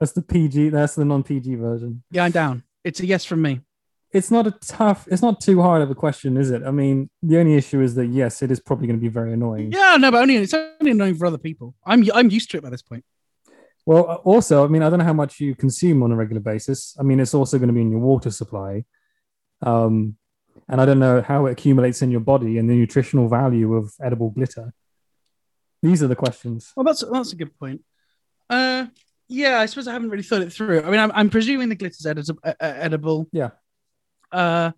[0.00, 0.70] that's the PG.
[0.70, 2.02] That's the non-PG version.
[2.10, 2.62] Yeah, I'm down.
[2.84, 3.60] It's a yes from me.
[4.10, 5.06] It's not a tough.
[5.10, 6.62] It's not too hard of a question, is it?
[6.62, 9.34] I mean, the only issue is that yes, it is probably going to be very
[9.34, 9.72] annoying.
[9.72, 11.74] Yeah, no, but only it's only annoying for other people.
[11.84, 13.04] I'm I'm used to it by this point.
[13.88, 16.42] Well, uh, also, I mean, I don't know how much you consume on a regular
[16.42, 16.94] basis.
[17.00, 18.84] I mean, it's also going to be in your water supply.
[19.62, 20.16] Um,
[20.68, 23.94] and I don't know how it accumulates in your body and the nutritional value of
[23.98, 24.74] edible glitter.
[25.82, 26.70] These are the questions.
[26.76, 27.80] Well, that's that's a good point.
[28.50, 28.88] Uh,
[29.26, 30.82] yeah, I suppose I haven't really thought it through.
[30.82, 33.26] I mean, I'm, I'm presuming the glitter's edit- uh, uh, edible.
[33.32, 33.50] Yeah.
[34.30, 34.72] Uh,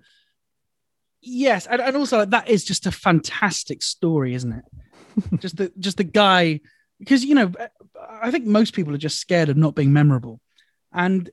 [1.20, 4.64] yes, and, and also like, that is just a fantastic story, isn't it?
[5.40, 6.60] just the just the guy,
[7.00, 7.50] because you know,
[8.22, 10.40] I think most people are just scared of not being memorable,
[10.92, 11.30] and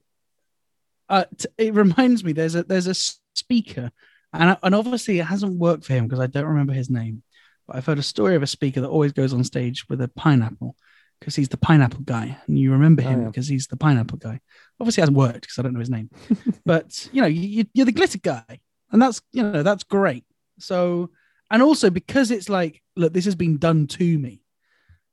[1.09, 2.95] uh, t- it reminds me there's a there's a
[3.35, 3.91] speaker,
[4.33, 7.23] and and obviously it hasn't worked for him because I don't remember his name,
[7.67, 10.07] but I've heard a story of a speaker that always goes on stage with a
[10.09, 10.75] pineapple
[11.19, 13.27] because he's the pineapple guy, and you remember Oh, him yeah.
[13.27, 14.39] because he's the pineapple guy.
[14.79, 16.09] Obviously, it hasn't worked because I don't know his name,
[16.65, 18.59] but you know, you, you're the glitter guy,
[18.91, 20.25] and that's you know that's great.
[20.59, 21.11] So,
[21.49, 24.41] and also because it's like, look, this has been done to me,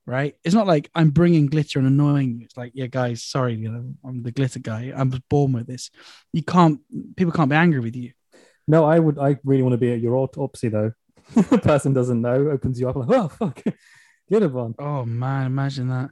[0.05, 0.35] right?
[0.43, 2.45] It's not like I'm bringing glitter and annoying you.
[2.45, 4.93] It's like, yeah, guys, sorry, you know, I'm the glitter guy.
[4.95, 5.89] I was born with this.
[6.33, 6.79] You can't,
[7.15, 8.11] people can't be angry with you.
[8.67, 9.19] No, I would.
[9.19, 10.91] I really want to be at your autopsy though.
[11.35, 13.61] the person doesn't know, opens you up like, oh fuck,
[14.29, 14.75] get a one.
[14.79, 16.09] Oh man, imagine that.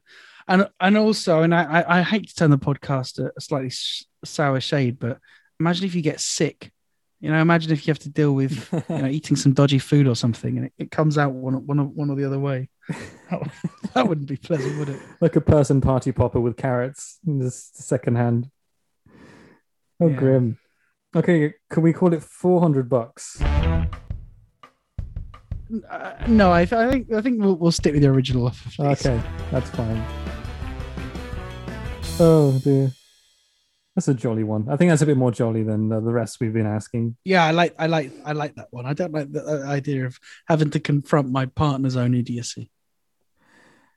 [0.48, 3.68] And and also, and I I, I hate to turn the podcast a, a slightly
[3.68, 5.20] s- sour shade, but
[5.60, 6.72] imagine if you get sick.
[7.20, 10.08] You know, imagine if you have to deal with you know eating some dodgy food
[10.08, 12.70] or something, and it, it comes out one one one or the other way.
[12.90, 13.52] That,
[13.94, 15.00] that wouldn't be pleasant, would it?
[15.22, 18.50] like a person party popper with carrots in this second hand.
[20.02, 20.16] Oh, Yeah.
[20.16, 20.58] grim.
[21.16, 23.40] Okay, can we call it four hundred bucks?
[25.90, 28.70] Uh, no, I, th- I think I think we'll, we'll stick with the original offer.
[28.70, 29.06] please.
[29.06, 29.22] Okay,
[29.52, 30.04] that's fine.
[32.20, 32.92] Oh dear,
[33.96, 34.68] that's a jolly one.
[34.70, 37.16] I think that's a bit more jolly than uh, the rest we've been asking.
[37.26, 38.86] Yeah, I like I like I like that one.
[38.86, 42.72] I don't like the uh, idea of having to confront my partner's own idiocy.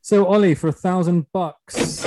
[0.02, 2.06] So, Ollie, for a thousand bucks,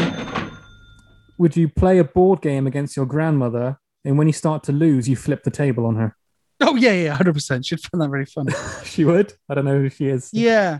[1.37, 3.79] would you play a board game against your grandmother?
[4.05, 6.15] And when you start to lose, you flip the table on her.
[6.61, 7.65] Oh yeah, yeah, hundred percent.
[7.65, 8.53] She'd find that very funny.
[8.85, 9.33] she would.
[9.49, 10.29] I don't know who she is.
[10.33, 10.79] Yeah.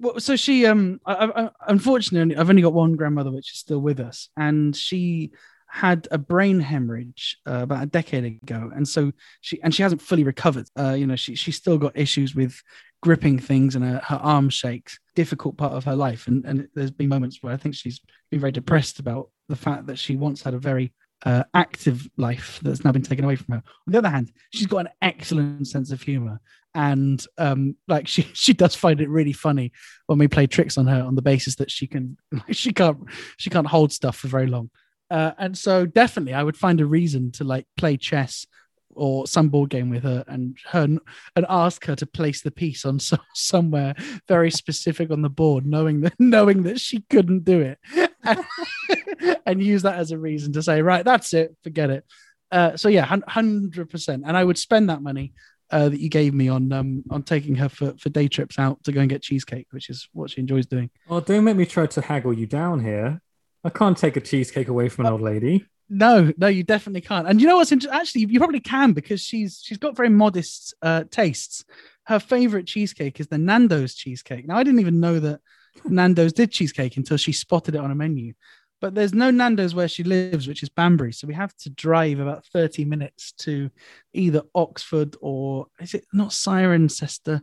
[0.00, 3.80] Well, so she um, I, I- unfortunately, I've only got one grandmother which is still
[3.80, 5.32] with us, and she
[5.70, 10.02] had a brain hemorrhage uh, about a decade ago, and so she and she hasn't
[10.02, 10.66] fully recovered.
[10.78, 12.60] Uh, you know, she she's still got issues with
[13.02, 14.98] gripping things, and her, her arm shakes.
[15.14, 18.00] Difficult part of her life, and and there's been moments where I think she's
[18.30, 20.92] been very depressed about the fact that she once had a very
[21.24, 23.62] uh, active life that's now been taken away from her.
[23.86, 26.40] On the other hand, she's got an excellent sense of humor,
[26.74, 29.72] and um, like she she does find it really funny
[30.06, 32.16] when we play tricks on her on the basis that she can
[32.50, 32.98] she can't
[33.36, 34.70] she can't hold stuff for very long.
[35.10, 38.46] Uh, and so definitely, I would find a reason to like play chess
[38.90, 42.84] or some board game with her and her and ask her to place the piece
[42.84, 43.94] on so, somewhere
[44.26, 47.78] very specific on the board, knowing that knowing that she couldn't do it,
[49.46, 52.04] and use that as a reason to say, right, that's it, forget it.
[52.50, 55.32] Uh, so yeah, hundred percent, and I would spend that money
[55.70, 58.82] uh, that you gave me on um, on taking her for, for day trips out
[58.84, 60.90] to go and get cheesecake, which is what she enjoys doing.
[61.08, 63.20] Oh, don't make me try to haggle you down here.
[63.64, 65.66] I can't take a cheesecake away from an old lady.
[65.90, 67.26] No, no, you definitely can't.
[67.26, 67.98] And you know what's interesting?
[67.98, 71.64] Actually, you probably can because she's she's got very modest uh, tastes.
[72.04, 74.46] Her favorite cheesecake is the Nando's cheesecake.
[74.46, 75.40] Now, I didn't even know that
[75.84, 78.34] Nando's did cheesecake until she spotted it on a menu.
[78.80, 81.12] But there's no Nando's where she lives, which is Banbury.
[81.12, 83.70] So we have to drive about 30 minutes to
[84.12, 87.42] either Oxford or is it not Cirencester?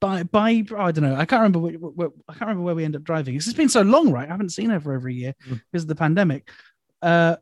[0.00, 1.16] By by I don't know.
[1.16, 1.58] I can't remember.
[1.58, 3.34] Where, where, I can't remember where we end up driving.
[3.34, 4.28] It's been so long, right?
[4.28, 5.60] I haven't seen her for over a year Mm.
[5.70, 6.48] because of the pandemic.
[7.02, 7.36] Uh,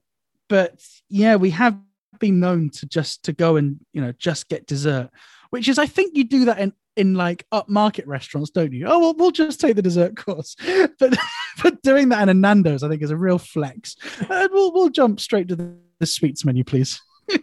[0.49, 1.78] but yeah, we have
[2.18, 5.11] been known to just to go and you know just get dessert,
[5.51, 8.86] which is I think you do that in in like upmarket restaurants, don't you?
[8.86, 10.57] Oh well, we'll just take the dessert course.
[10.99, 11.16] But
[11.62, 13.97] but doing that in a Nando's, I think, is a real flex.
[14.28, 17.01] And we'll we'll jump straight to the, the sweets menu, please.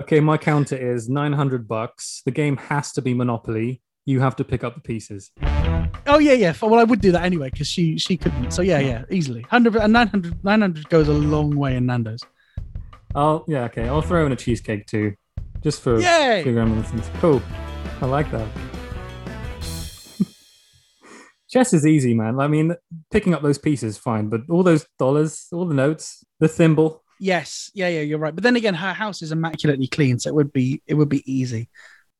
[0.00, 2.22] Okay, my counter is 900 bucks.
[2.24, 3.82] The game has to be Monopoly.
[4.06, 5.30] You have to pick up the pieces.
[6.06, 6.52] Oh yeah, yeah.
[6.60, 8.50] Well, I would do that anyway because she she couldn't.
[8.50, 9.40] So yeah, yeah, easily.
[9.40, 12.20] 100 and uh, 900, 900 goes a long way in Nando's.
[13.14, 13.88] I'll yeah, okay.
[13.88, 15.14] I'll throw in a cheesecake too.
[15.62, 16.42] Just for Yay!
[16.44, 17.08] figure reminiscence.
[17.20, 17.40] Cool.
[18.02, 18.46] I like that.
[21.48, 22.38] Chess is easy, man.
[22.40, 22.76] I mean,
[23.10, 27.02] picking up those pieces, fine, but all those dollars, all the notes, the thimble.
[27.18, 28.34] Yes, yeah, yeah, you're right.
[28.34, 31.22] But then again, her house is immaculately clean, so it would be it would be
[31.24, 31.70] easy.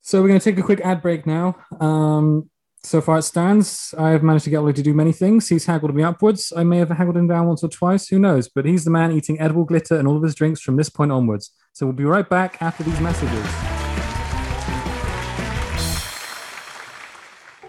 [0.05, 1.57] So we're going to take a quick ad break now.
[1.81, 2.51] Um,
[2.83, 3.95] so far it stands.
[3.97, 5.49] I have managed to get Ollie to do many things.
[5.49, 6.53] He's haggled me upwards.
[6.55, 8.09] I may have haggled him down once or twice.
[8.09, 8.51] Who knows?
[8.51, 11.11] But he's the man eating edible glitter and all of his drinks from this point
[11.11, 11.53] onwards.
[11.73, 13.47] So we'll be right back after these messages.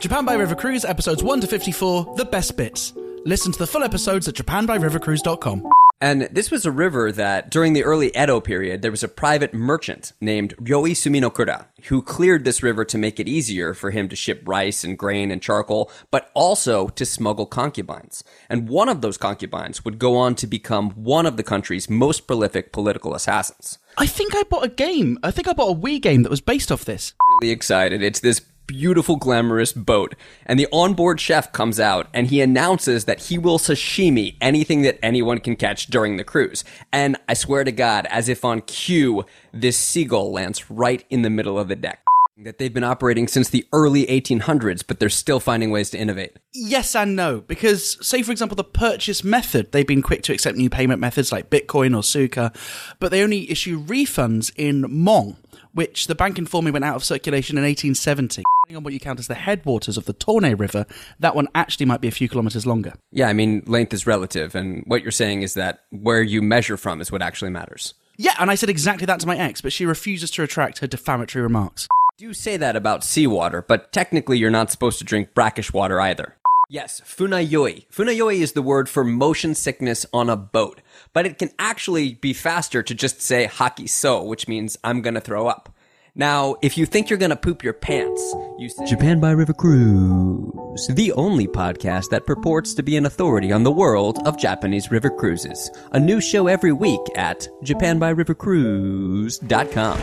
[0.02, 2.92] Japan by River Cruise, episodes 1 to 54, the best bits.
[3.24, 5.72] Listen to the full episodes at japanbyrivercruise.com.
[6.02, 9.54] And this was a river that, during the early Edo period, there was a private
[9.54, 14.16] merchant named Ryoi Suminokura who cleared this river to make it easier for him to
[14.16, 18.24] ship rice and grain and charcoal, but also to smuggle concubines.
[18.50, 22.28] And one of those concubines would go on to become one of the country's most
[22.28, 23.78] prolific political assassins.
[23.98, 25.18] I think I bought a game.
[25.24, 27.14] I think I bought a Wii game that was based off this.
[27.42, 28.02] really excited.
[28.02, 30.16] It's this beautiful, glamorous boat.
[30.46, 35.00] And the onboard chef comes out and he announces that he will sashimi anything that
[35.04, 36.64] anyone can catch during the cruise.
[36.92, 41.30] And I swear to God, as if on cue, this seagull lands right in the
[41.30, 42.02] middle of the deck.
[42.38, 46.36] That they've been operating since the early 1800s, but they're still finding ways to innovate.
[46.54, 50.58] Yes and no, because say for example the purchase method, they've been quick to accept
[50.58, 52.54] new payment methods like Bitcoin or Suica,
[53.00, 55.38] but they only issue refunds in Mong,
[55.76, 58.44] which the bank informed me went out of circulation in 1870.
[58.64, 60.88] Depending on what you count as the headwaters of the Tone River,
[61.20, 62.94] that one actually might be a few kilometers longer.
[63.12, 66.78] Yeah, I mean, length is relative, and what you're saying is that where you measure
[66.78, 67.94] from is what actually matters.
[68.18, 70.88] Yeah, and I said exactly that to my ex, but she refuses to retract her
[70.88, 71.88] defamatory remarks.
[72.18, 76.36] do say that about seawater, but technically you're not supposed to drink brackish water either.
[76.70, 77.86] Yes, funayoi.
[77.90, 80.82] Funayoi is the word for motion sickness on a boat,
[81.16, 85.22] but it can actually be faster to just say haki so, which means I'm gonna
[85.22, 85.74] throw up.
[86.14, 88.22] Now, if you think you're gonna poop your pants,
[88.60, 93.54] you say Japan by River Cruise, the only podcast that purports to be an authority
[93.54, 95.72] on the world of Japanese river cruises.
[95.94, 100.00] A new show every week at japanbyrivercruise.com.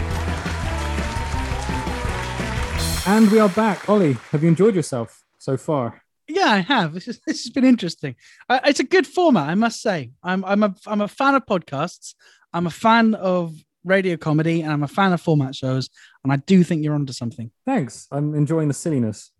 [3.05, 3.87] And we are back.
[3.87, 6.03] Ollie, have you enjoyed yourself so far?
[6.29, 6.95] Yeah, I have.
[6.95, 8.17] This, is, this has been interesting.
[8.49, 10.11] Uh, it's a good format, I must say.
[10.23, 12.15] I'm I'm a I'm a fan of podcasts.
[12.53, 13.55] I'm a fan of
[13.85, 15.89] radio comedy, and I'm a fan of format shows.
[16.23, 17.51] And I do think you're onto something.
[17.67, 18.07] Thanks.
[18.13, 19.33] I'm enjoying the silliness.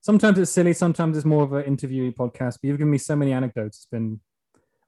[0.00, 3.16] Sometimes it's silly, sometimes it's more of an interviewee podcast, but you've given me so
[3.16, 3.78] many anecdotes.
[3.78, 4.20] It's been,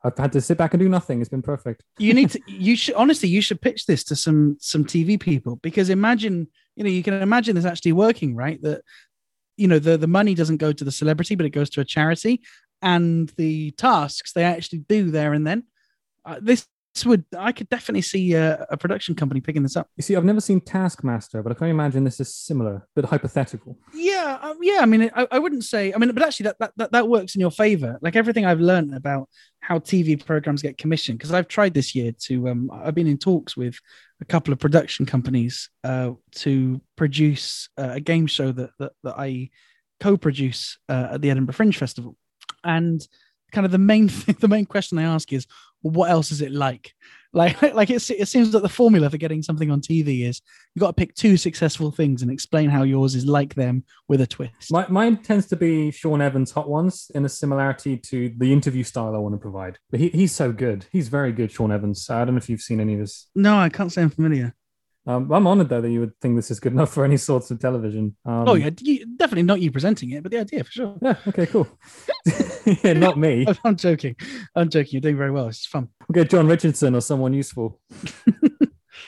[0.05, 1.21] I've had to sit back and do nothing.
[1.21, 1.83] It's been perfect.
[1.99, 2.41] You need to.
[2.47, 3.29] You should honestly.
[3.29, 7.15] You should pitch this to some some TV people because imagine you know you can
[7.15, 8.63] imagine this actually working, right?
[8.63, 8.83] That
[9.59, 11.85] you know the the money doesn't go to the celebrity, but it goes to a
[11.85, 12.41] charity,
[12.81, 15.65] and the tasks they actually do there and then.
[16.25, 16.67] Uh, this
[17.05, 19.89] would I could definitely see a, a production company picking this up.
[19.97, 23.79] You see, I've never seen Taskmaster, but I can imagine this is similar, but hypothetical.
[23.95, 24.81] Yeah, uh, yeah.
[24.81, 25.93] I mean, I, I wouldn't say.
[25.93, 27.99] I mean, but actually, that, that that that works in your favor.
[28.01, 29.29] Like everything I've learned about
[29.61, 32.49] how TV programs get commissioned, because I've tried this year to.
[32.49, 33.79] Um, I've been in talks with
[34.21, 39.15] a couple of production companies uh, to produce uh, a game show that that, that
[39.19, 39.51] I
[40.01, 42.17] co-produce uh, at the Edinburgh Fringe Festival,
[42.65, 43.01] and
[43.53, 45.47] kind of the main thing, the main question I ask is,
[45.83, 46.95] well, what else is it like?
[47.33, 50.41] Like, like it, it seems that the formula for getting something on TV is
[50.75, 54.21] you've got to pick two successful things and explain how yours is like them with
[54.21, 54.71] a twist.
[54.71, 58.85] My, mine tends to be Sean Evans' Hot Ones in a similarity to the interview
[58.85, 59.79] style I want to provide.
[59.91, 60.87] But he, he's so good.
[60.91, 62.09] He's very good, Sean Evans.
[62.11, 63.27] I don't know if you've seen any of his.
[63.35, 64.55] no, I can't say I'm familiar.
[65.09, 67.51] Um, I'm honored though that you would think this is good enough for any sorts
[67.51, 68.15] of television.
[68.27, 70.99] Um, oh yeah, you, definitely not you presenting it, but the idea for sure.
[71.01, 71.15] Yeah.
[71.27, 71.47] Okay.
[71.47, 71.67] Cool.
[72.85, 73.47] yeah, not me.
[73.65, 74.17] I'm joking.
[74.55, 74.91] I'm joking.
[74.93, 75.49] You're doing very well.
[75.49, 75.89] It's fun.
[76.11, 77.81] Okay, Jon Richardson or someone useful.
[78.27, 78.61] well,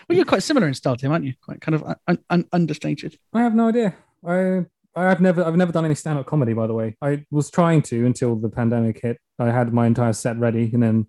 [0.08, 1.34] you're quite similar in style to him, aren't you?
[1.44, 3.18] Quite kind of un- un- understated.
[3.34, 3.94] I have no idea.
[4.26, 4.64] I
[4.96, 6.96] I've never I've never done any stand-up comedy, by the way.
[7.02, 9.18] I was trying to until the pandemic hit.
[9.38, 11.06] I had my entire set ready and then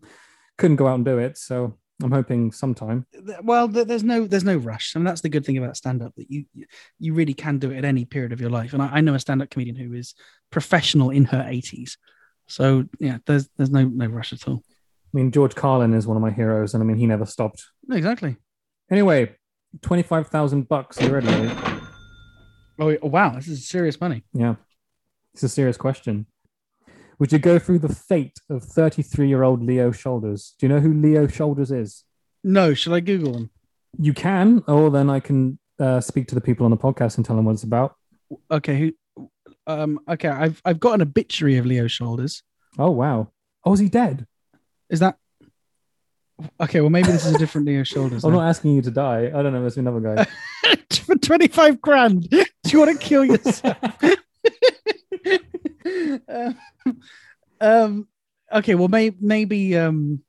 [0.57, 1.37] couldn't go out and do it.
[1.37, 3.05] So I'm hoping sometime.
[3.43, 6.01] Well, there's no there's no rush, I and mean, that's the good thing about stand
[6.01, 6.45] up that you
[6.99, 8.73] you really can do it at any period of your life.
[8.73, 10.13] And I, I know a stand up comedian who is
[10.51, 11.97] professional in her 80s,
[12.47, 14.63] so yeah, there's there's no no rush at all.
[14.67, 17.65] I mean, George Carlin is one of my heroes, and I mean, he never stopped.
[17.89, 18.37] Exactly.
[18.89, 19.35] Anyway,
[19.81, 20.99] twenty five thousand bucks.
[21.01, 21.51] You ready?
[22.79, 24.23] Oh wow, this is serious money.
[24.33, 24.55] Yeah,
[25.33, 26.25] it's a serious question.
[27.21, 30.55] Would you go through the fate of 33 year old Leo Shoulders?
[30.57, 32.03] Do you know who Leo Shoulders is?
[32.43, 32.73] No.
[32.73, 33.51] Should I Google him?
[33.99, 37.25] You can, or then I can uh, speak to the people on the podcast and
[37.25, 37.93] tell them what it's about.
[38.49, 38.91] Okay.
[39.15, 39.29] Who?
[39.67, 39.99] Um.
[40.09, 40.29] Okay.
[40.29, 42.41] I've I've got an obituary of Leo Shoulders.
[42.79, 43.29] Oh wow.
[43.63, 44.25] Oh, is he dead?
[44.89, 45.19] Is that?
[46.59, 48.23] Okay, well, maybe this is a different Leo Shoulders.
[48.25, 49.27] I'm not asking you to die.
[49.27, 49.61] I don't know.
[49.61, 50.25] There's another guy.
[50.91, 53.77] For 25 grand, do you want to kill yourself?
[56.27, 56.57] um,
[57.59, 58.07] um,
[58.53, 60.21] okay, well, may, maybe um,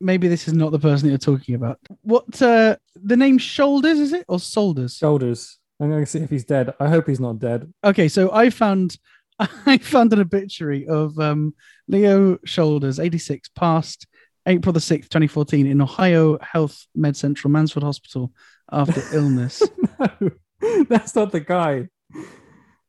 [0.00, 1.78] maybe this is not the person that you're talking about.
[2.02, 4.96] What uh, the name Shoulders is it or Shoulders?
[4.96, 5.58] Shoulders.
[5.80, 6.74] I'm going to see if he's dead.
[6.78, 7.72] I hope he's not dead.
[7.82, 8.96] Okay, so I found
[9.66, 11.54] I found an obituary of um,
[11.88, 14.06] Leo Shoulders, 86, passed
[14.46, 18.32] April the 6th, 2014, in Ohio Health Med Central Mansfield Hospital
[18.70, 19.62] after illness.
[19.98, 21.88] no, that's not the guy.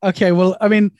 [0.03, 0.91] Okay, well, I mean,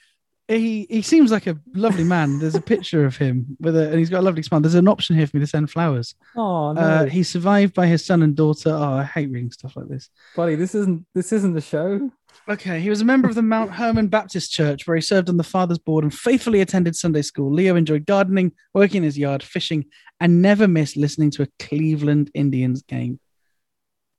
[0.47, 2.39] he he seems like a lovely man.
[2.39, 4.61] There's a picture of him with a, and he's got a lovely smile.
[4.61, 6.15] There's an option here for me to send flowers.
[6.35, 6.81] Oh no!
[6.81, 8.69] Uh, he's survived by his son and daughter.
[8.69, 10.55] Oh, I hate reading stuff like this, buddy.
[10.55, 12.11] This isn't this isn't the show.
[12.49, 15.37] Okay, he was a member of the Mount Hermon Baptist Church, where he served on
[15.37, 17.53] the Father's Board and faithfully attended Sunday school.
[17.53, 19.85] Leo enjoyed gardening, working in his yard, fishing,
[20.19, 23.19] and never missed listening to a Cleveland Indians game.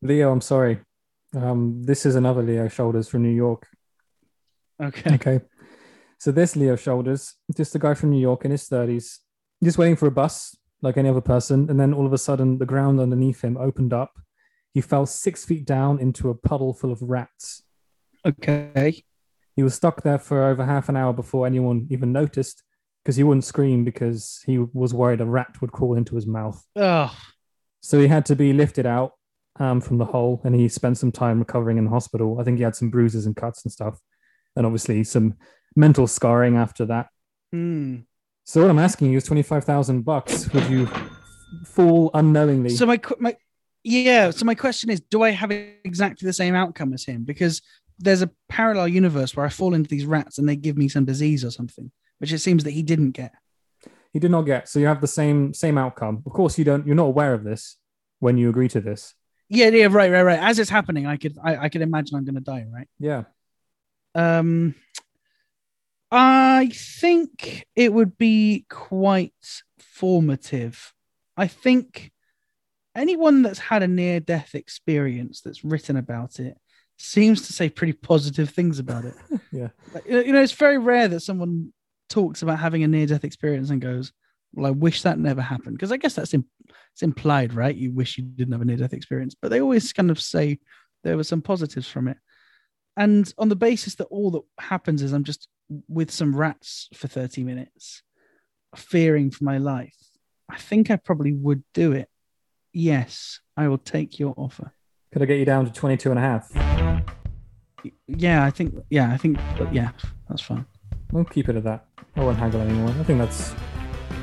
[0.01, 0.80] Leo, I'm sorry.
[1.37, 3.66] Um, this is another Leo Shoulders from New York.
[4.83, 5.14] Okay.
[5.14, 5.41] Okay.
[6.18, 9.18] So there's Leo Shoulders, just a guy from New York in his 30s,
[9.62, 11.68] just waiting for a bus like any other person.
[11.68, 14.12] And then all of a sudden, the ground underneath him opened up.
[14.72, 17.62] He fell six feet down into a puddle full of rats.
[18.25, 19.05] Okay.
[19.57, 22.62] He was stuck there for over half an hour before anyone even noticed
[23.05, 26.64] because he wouldn't scream because he was worried a rat would crawl into his mouth.
[26.75, 27.14] Oh.
[27.81, 29.12] So he had to be lifted out
[29.61, 32.39] um, from the hole and he spent some time recovering in the hospital.
[32.41, 33.99] I think he had some bruises and cuts and stuff.
[34.57, 35.35] And obviously some
[35.77, 37.09] mental scarring after that.
[37.55, 38.05] Mm.
[38.45, 40.53] So what I'm asking you is twenty five thousand bucks.
[40.53, 40.89] Would you
[41.65, 42.71] fall unknowingly?
[42.71, 43.37] So my my
[43.83, 44.31] yeah.
[44.31, 47.25] So my question is, do I have exactly the same outcome as him?
[47.25, 47.63] Because
[47.99, 51.05] there's a parallel universe where I fall into these rats and they give me some
[51.05, 53.33] disease or something, which it seems that he didn't get.
[54.13, 54.69] He did not get.
[54.69, 56.23] So you have the same same outcome.
[56.27, 56.87] Of course, you don't.
[56.87, 57.77] You're not aware of this
[58.21, 59.15] when you agree to this.
[59.49, 60.39] Yeah, yeah, right, right, right.
[60.39, 62.89] As it's happening, I could I, I could imagine I'm going to die, right?
[62.99, 63.25] Yeah.
[64.15, 64.75] Um,
[66.11, 69.33] I think it would be quite
[69.79, 70.93] formative.
[71.37, 72.12] I think
[72.95, 76.57] anyone that's had a near death experience that's written about it
[76.97, 79.15] seems to say pretty positive things about it.
[79.53, 79.69] yeah.
[80.07, 81.73] You know, it's very rare that someone
[82.09, 84.12] talks about having a near death experience and goes,
[84.53, 85.77] Well, I wish that never happened.
[85.77, 86.47] Because I guess that's imp-
[86.93, 87.75] it's implied, right?
[87.75, 89.35] You wish you didn't have a near death experience.
[89.41, 90.61] But they always kind of say
[91.03, 92.17] there were some positives from it.
[92.97, 95.49] And on the basis that all that happens is I'm just
[95.89, 98.03] with some rats for 30 minutes,
[98.77, 99.97] fearing for my life,
[100.49, 102.09] I think I probably would do it.
[102.73, 104.73] Yes, I will take your offer.
[105.13, 106.51] Could I get you down to 22 and a half?
[108.07, 109.39] Yeah, I think, yeah, I think,
[109.73, 109.91] yeah,
[110.29, 110.67] that's fine.
[111.13, 111.87] We'll keep it at that.
[112.17, 112.91] I won't haggle anymore.
[112.91, 113.55] I think that's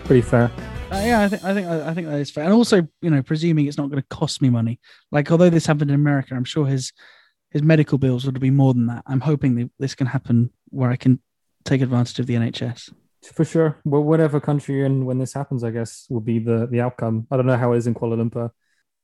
[0.06, 0.52] pretty fair.
[0.92, 3.22] Uh, yeah, I think I think I think that is fair, and also, you know,
[3.22, 4.78] presuming it's not going to cost me money.
[5.10, 6.92] Like, although this happened in America, I'm sure his
[7.52, 9.04] his medical bills would be more than that.
[9.06, 11.20] I'm hoping this can happen where I can
[11.66, 12.91] take advantage of the NHS.
[13.22, 13.78] For sure.
[13.86, 17.28] Well, whatever country you're in when this happens, I guess, will be the the outcome.
[17.30, 18.49] I don't know how it is in Kuala Lumpur.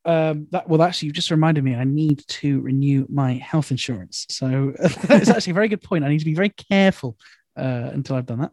[0.05, 1.75] Um, that well, actually, you just reminded me.
[1.75, 4.25] I need to renew my health insurance.
[4.29, 6.03] So it's actually a very good point.
[6.03, 7.15] I need to be very careful
[7.55, 8.51] uh, until I've done that.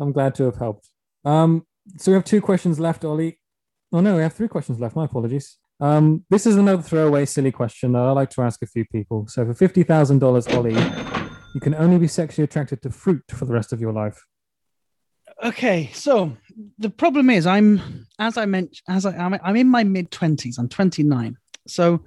[0.00, 0.88] I'm glad to have helped.
[1.24, 1.66] Um,
[1.98, 3.38] so we have two questions left, Ollie.
[3.92, 4.96] Oh no, we have three questions left.
[4.96, 5.58] My apologies.
[5.80, 9.26] Um, this is another throwaway, silly question that I like to ask a few people.
[9.28, 10.74] So for fifty thousand dollars, Ollie,
[11.54, 14.24] you can only be sexually attracted to fruit for the rest of your life.
[15.42, 16.36] Okay, so
[16.78, 20.58] the problem is, I'm as I mentioned, as I I'm, I'm in my mid twenties.
[20.58, 22.04] I'm 29, so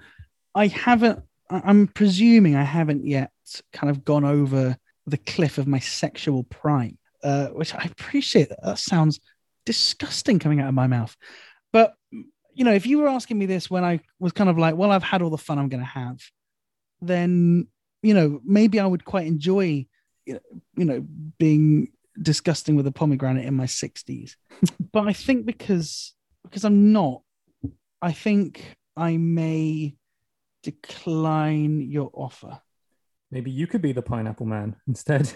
[0.55, 3.31] I haven't I'm presuming I haven't yet
[3.73, 8.49] kind of gone over the cliff of my sexual prime, uh, which I appreciate.
[8.49, 9.19] That sounds
[9.65, 11.15] disgusting coming out of my mouth.
[11.71, 11.93] But,
[12.57, 14.91] you know, if you were asking me this when I was kind of like, well,
[14.91, 16.19] I've had all the fun I'm going to have,
[17.01, 17.67] then,
[18.01, 19.85] you know, maybe I would quite enjoy,
[20.25, 20.39] you
[20.75, 21.05] know,
[21.37, 21.89] being
[22.19, 24.37] disgusting with a pomegranate in my 60s.
[24.91, 27.21] but I think because because I'm not,
[28.01, 29.95] I think I may
[30.63, 32.59] decline your offer.
[33.29, 35.31] Maybe you could be the pineapple man instead.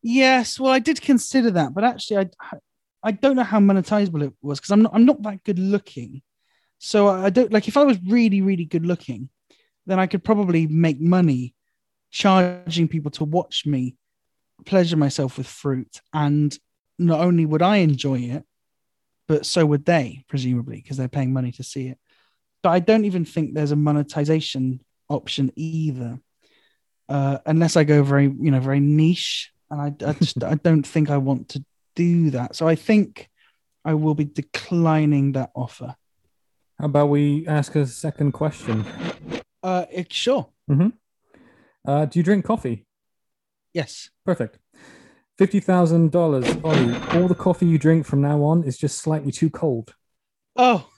[0.00, 2.56] Yes, well, I did consider that, but actually, I
[3.04, 6.22] I don't know how monetizable it was because I'm not I'm not that good looking.
[6.78, 9.28] So I don't like if I was really really good looking,
[9.86, 11.54] then I could probably make money
[12.10, 13.96] charging people to watch me
[14.64, 16.56] pleasure myself with fruit, and
[16.98, 18.44] not only would I enjoy it,
[19.28, 21.98] but so would they presumably because they're paying money to see it.
[22.62, 24.80] But I don't even think there's a monetization
[25.10, 26.18] option either,
[27.10, 30.86] uh, unless I go very you know very niche and I, I just I don't
[30.86, 31.64] think I want to
[31.94, 32.56] do that.
[32.56, 33.28] So I think
[33.84, 35.96] I will be declining that offer.
[36.78, 38.84] How about we ask a second question?
[39.62, 40.48] Uh, it, sure.
[41.86, 42.86] Uh, do you drink coffee?
[43.72, 44.10] Yes.
[44.24, 44.58] Perfect.
[45.36, 46.96] Fifty thousand dollars, Ollie.
[47.12, 49.94] All the coffee you drink from now on is just slightly too cold.
[50.54, 50.88] Oh,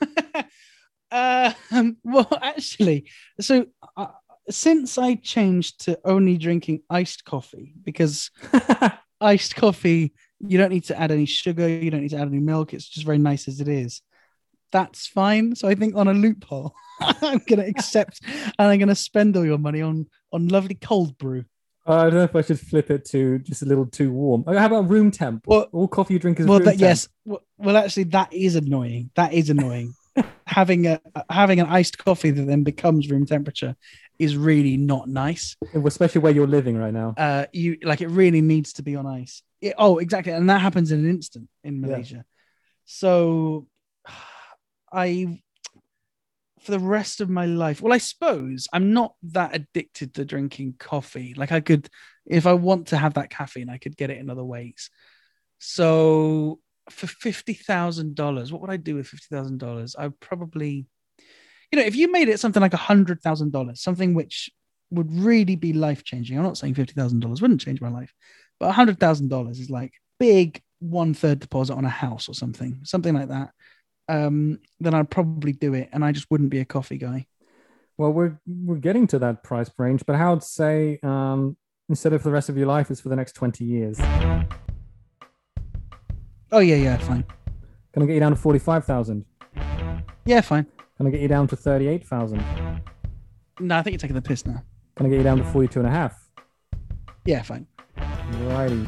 [1.10, 3.08] uh, um, well, actually,
[3.40, 3.66] so
[3.96, 4.08] uh,
[4.50, 8.30] since I changed to only drinking iced coffee because
[9.20, 10.12] iced coffee,
[10.48, 12.74] you don't need to add any sugar, you don't need to add any milk.
[12.74, 14.02] It's just very nice as it is.
[14.72, 15.54] That's fine.
[15.54, 19.36] So I think on a loophole, I'm going to accept and I'm going to spend
[19.36, 21.44] all your money on on lovely cold brew.
[21.88, 24.42] Uh, I don't know if I should flip it to just a little too warm.
[24.46, 25.46] Oh, How about room temp?
[25.46, 26.80] Well- all coffee you drink is well room that temp.
[26.80, 29.94] yes well, well actually that is annoying that is annoying
[30.46, 33.76] having a having an iced coffee that then becomes room temperature
[34.18, 37.14] is really not nice especially where you're living right now.
[37.18, 40.60] uh you like it really needs to be on ice It- oh exactly and that
[40.60, 41.86] happens in an instant in Yeah.
[41.86, 42.24] malaysia
[42.84, 43.66] so
[44.92, 45.40] i
[46.60, 50.74] for the rest of my life well i suppose i'm not that addicted to drinking
[50.78, 51.88] coffee like i could
[52.24, 54.90] if i want to have that caffeine i could get it in other ways
[55.58, 59.96] so for fifty thousand dollars, what would I do with fifty thousand dollars?
[59.98, 60.86] I would probably,
[61.72, 64.50] you know, if you made it something like a hundred thousand dollars, something which
[64.90, 66.36] would really be life changing.
[66.36, 68.12] I'm not saying fifty thousand dollars wouldn't change my life,
[68.58, 72.34] but a hundred thousand dollars is like big one third deposit on a house or
[72.34, 73.50] something, something like that.
[74.08, 77.26] Um, then I'd probably do it, and I just wouldn't be a coffee guy.
[77.98, 81.56] Well, we're we're getting to that price range, but how would say um,
[81.88, 83.98] instead of for the rest of your life, it's for the next twenty years?
[86.52, 87.24] Oh yeah, yeah, fine.
[87.92, 89.24] Can I get you down to forty-five thousand?
[90.26, 90.66] Yeah, fine.
[90.96, 92.44] Can I get you down to thirty-eight thousand?
[93.58, 94.62] No, I think you're taking the piss now.
[94.96, 96.16] Can I get you down to forty-two and a half?
[97.24, 97.66] Yeah, fine.
[98.30, 98.86] Righty.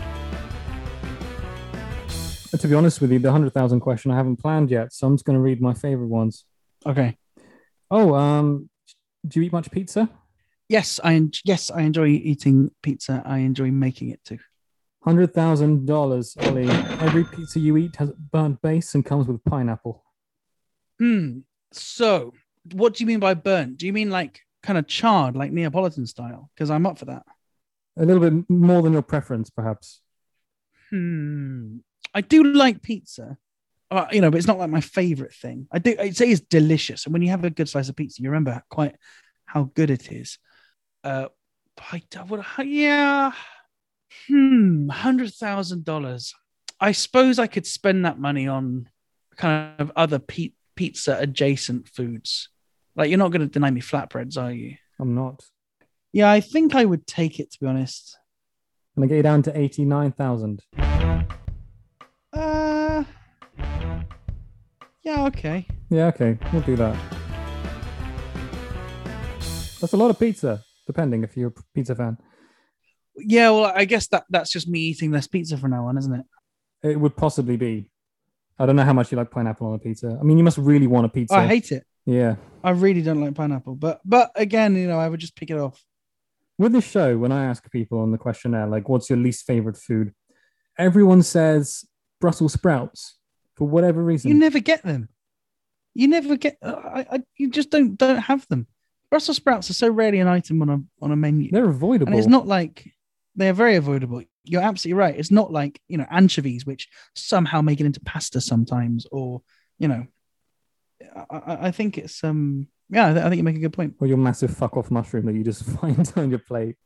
[2.51, 5.07] And to be honest with you, the hundred thousand question I haven't planned yet, so
[5.07, 6.45] I'm just going to read my favorite ones.
[6.86, 7.16] Okay.
[7.91, 8.68] Oh, um,
[9.26, 10.09] do you eat much pizza?
[10.68, 13.22] Yes, I en- yes I enjoy eating pizza.
[13.24, 14.39] I enjoy making it too.
[15.03, 16.68] Hundred thousand dollars, Ollie.
[16.68, 20.05] Every pizza you eat has a burnt base and comes with pineapple.
[20.99, 21.41] Hmm.
[21.72, 22.32] So,
[22.72, 23.78] what do you mean by burnt?
[23.78, 26.51] Do you mean like kind of charred, like Neapolitan style?
[26.55, 27.22] Because I'm up for that.
[27.99, 30.01] A little bit more than your preference, perhaps.
[30.90, 31.78] Hmm.
[32.14, 33.36] I do like pizza,
[33.90, 35.66] uh, you know, but it's not like my favorite thing.
[35.72, 35.96] I do.
[35.99, 38.62] I'd say it's delicious, and when you have a good slice of pizza, you remember
[38.70, 38.96] quite
[39.44, 40.38] how good it is.
[41.05, 41.26] Uh,
[41.92, 43.32] I, would, yeah.
[44.26, 44.88] Hmm.
[44.88, 46.34] Hundred thousand dollars.
[46.80, 48.88] I suppose I could spend that money on
[49.36, 52.49] kind of other pe- pizza adjacent foods.
[52.94, 54.76] Like you're not going to deny me flatbreads, are you?
[54.99, 55.44] I'm not.
[56.12, 58.16] Yeah, I think I would take it to be honest.
[58.94, 60.62] Can I get you down to eighty-nine thousand?
[62.32, 63.04] Uh,
[65.02, 65.66] yeah, okay.
[65.90, 66.96] Yeah, okay, we'll do that.
[69.80, 72.18] That's a lot of pizza, depending if you're a pizza fan.
[73.16, 76.12] Yeah, well, I guess that that's just me eating less pizza from now on, isn't
[76.14, 76.26] it?
[76.82, 77.90] It would possibly be.
[78.59, 80.16] I don't know how much you like pineapple on a pizza.
[80.20, 81.34] I mean, you must really want a pizza.
[81.36, 81.84] I hate it.
[82.06, 82.36] yeah.
[82.64, 85.59] I really don't like pineapple, but but again, you know, I would just pick it
[85.59, 85.80] off.
[86.59, 89.76] With this show, when I ask people on the questionnaire, like, what's your least favorite
[89.76, 90.12] food?
[90.76, 91.84] Everyone says
[92.20, 93.16] Brussels sprouts
[93.54, 94.28] for whatever reason.
[94.30, 95.09] You never get them.
[95.94, 96.59] You never get.
[96.62, 98.66] uh, I, I you just don't don't have them.
[99.11, 102.12] Brussels sprouts are so rarely an item on a on a menu, They're avoidable.
[102.12, 102.92] and it's not like
[103.36, 104.22] they're very avoidable.
[104.44, 105.16] You're absolutely right.
[105.16, 109.42] It's not like you know anchovies, which somehow make it into pasta sometimes, or
[109.78, 110.06] you know,
[111.30, 113.72] I, I- I think it's um Yeah, I, th- I think you make a good
[113.72, 113.95] point.
[114.01, 116.76] Or your massive fuck off mushroom that you just find on your plate.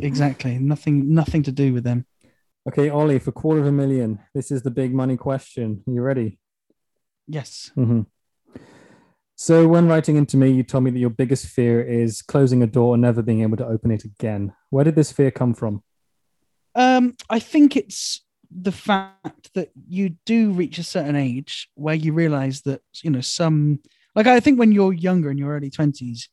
[0.00, 0.58] Exactly.
[0.58, 1.12] Nothing.
[1.12, 2.06] Nothing to do with them.
[2.68, 5.82] Okay, Ollie, for quarter of a million, this is the big money question.
[5.86, 6.38] you ready?
[7.26, 7.70] Yes.
[7.74, 8.02] hmm
[9.36, 12.66] So, when writing into me, you told me that your biggest fear is closing a
[12.66, 14.52] door and never being able to open it again.
[14.70, 15.82] Where did this fear come from?
[16.74, 22.12] Um, I think it's the fact that you do reach a certain age where you
[22.12, 23.80] realize that you know some
[24.14, 26.28] like I think when you're younger in your early twenties,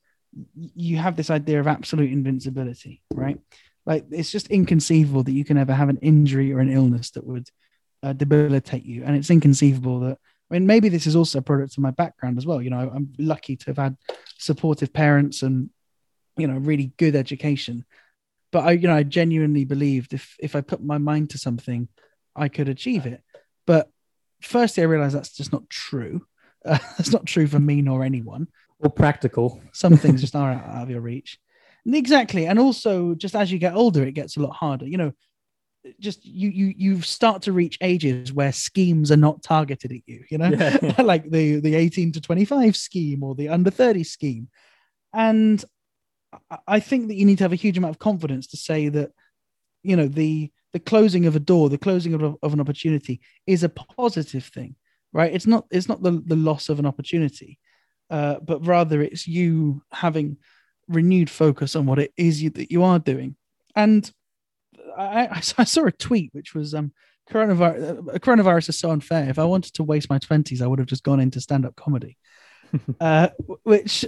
[0.56, 3.40] you have this idea of absolute invincibility, right?
[3.86, 7.26] Like it's just inconceivable that you can ever have an injury or an illness that
[7.26, 7.50] would
[8.04, 10.18] uh, debilitate you, and it's inconceivable that.
[10.52, 12.62] I mean, maybe this is also a product of my background as well.
[12.62, 13.98] You know, I'm lucky to have had
[14.38, 15.72] supportive parents and
[16.38, 17.84] you know really good education
[18.56, 21.90] but I, you know, I genuinely believed if if I put my mind to something,
[22.38, 23.22] I could achieve it.
[23.68, 23.92] But
[24.42, 26.26] firstly, I realized that's just not true.
[26.66, 28.48] Uh, that's not true for me nor anyone.
[28.80, 29.62] Or practical.
[29.72, 31.40] Some things just are out, out of your reach.
[31.88, 34.88] Exactly, and also just as you get older, it gets a lot harder.
[34.88, 35.12] You know,
[36.00, 40.24] just you you you start to reach ages where schemes are not targeted at you.
[40.32, 41.02] You know, Yeah.
[41.04, 44.50] like the the eighteen to twenty five scheme or the under thirty scheme,
[45.14, 45.64] and
[46.50, 48.90] I- I think that you need to have a huge amount of confidence to say
[48.90, 49.12] that
[49.84, 53.64] you know the the closing of a door, the closing of, of an opportunity is
[53.64, 54.76] a positive thing,
[55.16, 55.34] right?
[55.34, 57.58] It's not it's not the the loss of an opportunity,
[58.10, 60.38] uh, but rather it's you having
[60.90, 63.38] renewed focus on what it is you, that you are doing.
[63.76, 64.12] And
[64.96, 66.92] I, I, I saw a tweet which was um
[67.32, 69.30] coronavirus uh, coronavirus is so unfair.
[69.30, 71.78] If I wanted to waste my twenties, I would have just gone into stand up
[71.78, 72.18] comedy,
[73.00, 73.30] uh,
[73.64, 74.04] which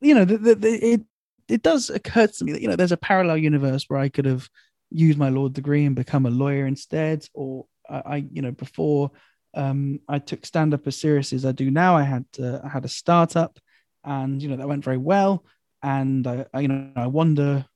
[0.00, 1.00] you know the, the, the, it
[1.46, 4.24] it does occur to me that you know there's a parallel universe where I could
[4.24, 4.48] have
[4.90, 9.10] used my law degree and become a lawyer instead, or I, I you know before
[9.54, 12.68] um, I took stand up as seriously as I do now, I had uh, I
[12.68, 13.58] had a startup,
[14.04, 15.44] and you know that went very well,
[15.82, 17.66] and I, I you know I wonder,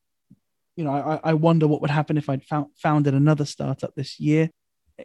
[0.76, 4.20] you know I, I wonder what would happen if I'd found, founded another startup this
[4.20, 4.50] year,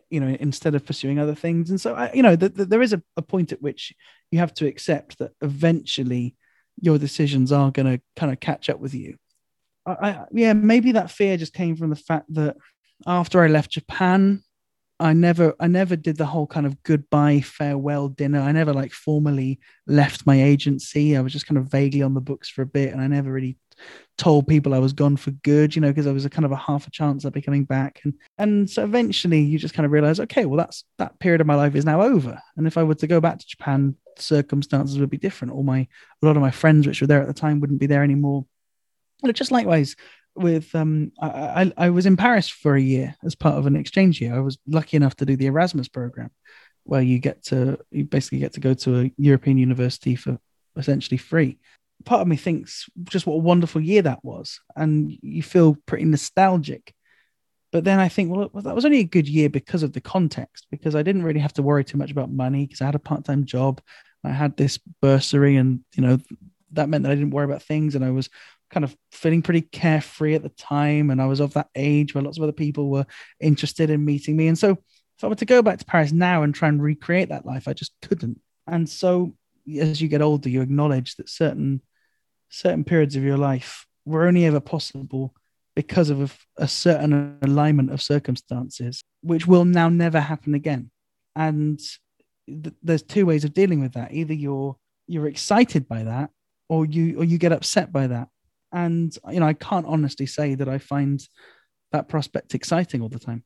[0.09, 2.81] you know instead of pursuing other things, and so I, you know th- th- there
[2.81, 3.93] is a, a point at which
[4.31, 6.35] you have to accept that eventually
[6.79, 9.17] your decisions are going to kind of catch up with you.
[9.85, 12.57] I, I, yeah, maybe that fear just came from the fact that
[13.05, 14.43] after I left Japan,
[14.99, 18.39] I never, I never did the whole kind of goodbye farewell dinner.
[18.39, 21.15] I never like formally left my agency.
[21.15, 23.31] I was just kind of vaguely on the books for a bit, and I never
[23.31, 23.57] really
[24.17, 26.51] told people I was gone for good, you know, because I was a kind of
[26.51, 28.01] a half a chance I'd be coming back.
[28.03, 31.47] And and so eventually you just kind of realize, okay, well that's that period of
[31.47, 32.41] my life is now over.
[32.55, 35.53] And if I were to go back to Japan, circumstances would be different.
[35.53, 35.87] All my
[36.21, 38.45] a lot of my friends which were there at the time wouldn't be there anymore.
[39.23, 39.95] And just likewise
[40.37, 44.21] with um I, I was in Paris for a year as part of an exchange
[44.21, 44.35] year.
[44.35, 46.31] I was lucky enough to do the Erasmus program
[46.83, 50.37] where you get to you basically get to go to a European university for
[50.75, 51.57] essentially free
[52.05, 56.05] part of me thinks just what a wonderful year that was, and you feel pretty
[56.05, 56.93] nostalgic.
[57.71, 60.67] But then I think, well, that was only a good year because of the context,
[60.71, 62.99] because I didn't really have to worry too much about money because I had a
[62.99, 63.81] part time job,
[64.23, 66.17] I had this bursary, and you know
[66.73, 68.29] that meant that I didn't worry about things, and I was
[68.69, 72.23] kind of feeling pretty carefree at the time, and I was of that age where
[72.23, 73.05] lots of other people were
[73.39, 74.77] interested in meeting me, and so
[75.17, 77.67] if I were to go back to Paris now and try and recreate that life,
[77.67, 78.39] I just couldn't.
[78.67, 79.33] And so
[79.79, 81.81] as you get older, you acknowledge that certain
[82.49, 85.33] certain periods of your life were only ever possible
[85.75, 86.21] because of
[86.57, 90.89] a, a certain alignment of circumstances, which will now never happen again.
[91.35, 91.79] And
[92.47, 94.13] th- there's two ways of dealing with that.
[94.13, 96.29] Either you're you're excited by that,
[96.69, 98.29] or you or you get upset by that.
[98.71, 101.25] And you know, I can't honestly say that I find
[101.91, 103.43] that prospect exciting all the time.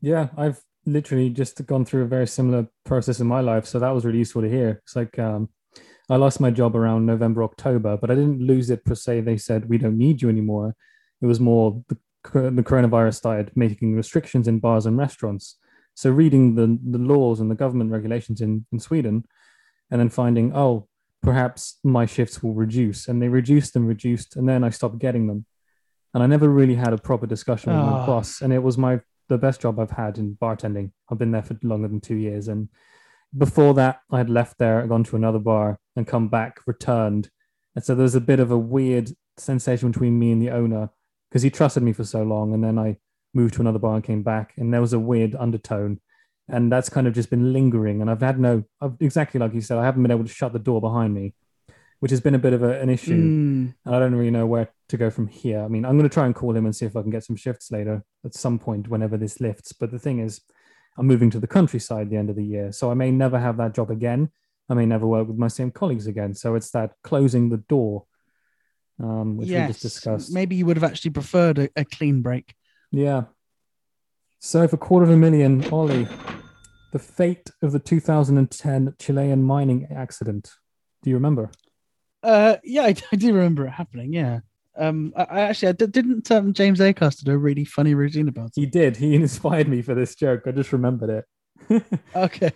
[0.00, 3.66] Yeah, I've literally just gone through a very similar process in my life.
[3.66, 4.80] So that was really useful to hear.
[4.84, 5.48] It's like um,
[6.10, 9.20] I lost my job around November, October, but I didn't lose it per se.
[9.20, 10.74] They said, we don't need you anymore.
[11.22, 11.96] It was more the,
[12.50, 15.56] the coronavirus started making restrictions in bars and restaurants.
[15.94, 19.24] So reading the, the laws and the government regulations in, in Sweden
[19.90, 20.88] and then finding, oh,
[21.24, 23.08] perhaps my shifts will reduce.
[23.08, 24.36] And they reduced and reduced.
[24.36, 25.46] And then I stopped getting them.
[26.12, 28.06] And I never really had a proper discussion with my Oh.
[28.06, 28.40] boss.
[28.40, 30.92] And it was my the best job I've had in bartending.
[31.10, 32.46] I've been there for longer than two years.
[32.46, 32.68] And
[33.36, 37.30] before that, I had left there, gone to another bar, and come back, returned.
[37.74, 40.90] And so there's a bit of a weird sensation between me and the owner
[41.30, 42.52] because he trusted me for so long.
[42.52, 42.98] And then I
[43.32, 46.00] moved to another bar and came back, and there was a weird undertone.
[46.48, 48.00] And that's kind of just been lingering.
[48.00, 50.52] And I've had no, I've, exactly like you said, I haven't been able to shut
[50.52, 51.32] the door behind me,
[52.00, 53.16] which has been a bit of a, an issue.
[53.16, 53.74] Mm.
[53.84, 55.62] And I don't really know where to go from here.
[55.62, 57.24] I mean, I'm going to try and call him and see if I can get
[57.24, 59.72] some shifts later at some point whenever this lifts.
[59.72, 60.42] But the thing is,
[60.98, 63.38] I'm moving to the countryside at the end of the year, so I may never
[63.38, 64.30] have that job again.
[64.68, 66.34] I may never work with my same colleagues again.
[66.34, 68.04] So it's that closing the door,
[69.02, 70.32] um, which we just discussed.
[70.32, 72.54] Maybe you would have actually preferred a, a clean break.
[72.92, 73.24] Yeah.
[74.38, 76.06] So for quarter of a million, Ollie,
[76.94, 80.52] the fate of the 2010 Chilean mining accident.
[81.02, 81.50] Do you remember?
[82.22, 84.12] Uh, yeah, I, I do remember it happening.
[84.12, 84.40] Yeah.
[84.78, 88.28] Um, I, I actually I did, didn't um, James Acaster do a really funny routine
[88.28, 88.52] about it.
[88.54, 88.96] He did.
[88.96, 90.42] He inspired me for this joke.
[90.46, 91.84] I just remembered it.
[92.16, 92.52] Okay.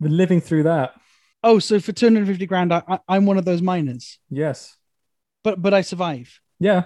[0.00, 0.94] Been living through that.
[1.44, 4.76] Oh, so for 250 grand, I, I, I'm one of those miners, Yes.
[5.44, 6.84] but but I survive Yeah.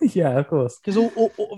[0.00, 0.78] yeah, of course.
[0.82, 0.96] because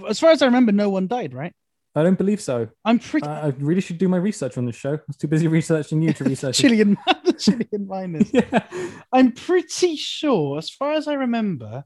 [0.09, 1.55] as far as I remember, no one died, right?
[1.97, 2.69] I don't believe so.
[2.85, 4.95] I'm pretty I, I really should do my research on this show.
[4.95, 6.59] I was too busy researching you to research.
[6.59, 6.97] Chilean
[7.39, 8.31] Chilean miners.
[8.33, 8.67] yeah.
[9.13, 11.85] I'm pretty sure, as far as I remember,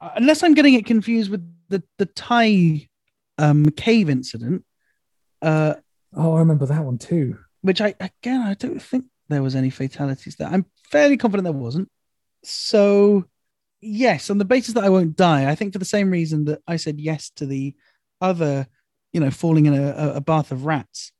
[0.00, 2.88] uh, unless I'm getting it confused with the the Thai
[3.38, 4.64] um, cave incident,
[5.42, 5.74] uh,
[6.16, 7.38] Oh, I remember that one too.
[7.62, 10.48] which I again I don't think there was any fatalities there.
[10.48, 11.88] I'm fairly confident there wasn't.
[12.44, 13.24] So
[13.80, 16.60] yes, on the basis that I won't die, I think for the same reason that
[16.68, 17.74] I said yes to the
[18.20, 18.66] other,
[19.14, 21.12] you know, falling in a, a- bath of rats.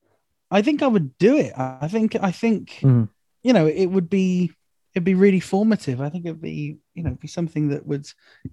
[0.50, 1.52] I think I would do it.
[1.56, 3.08] I think I think Mhm.
[3.42, 4.52] you know it would be
[4.94, 6.00] it'd be really formative.
[6.00, 8.06] I think it'd be you know be something that would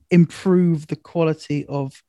[0.09, 2.01] improve the quality of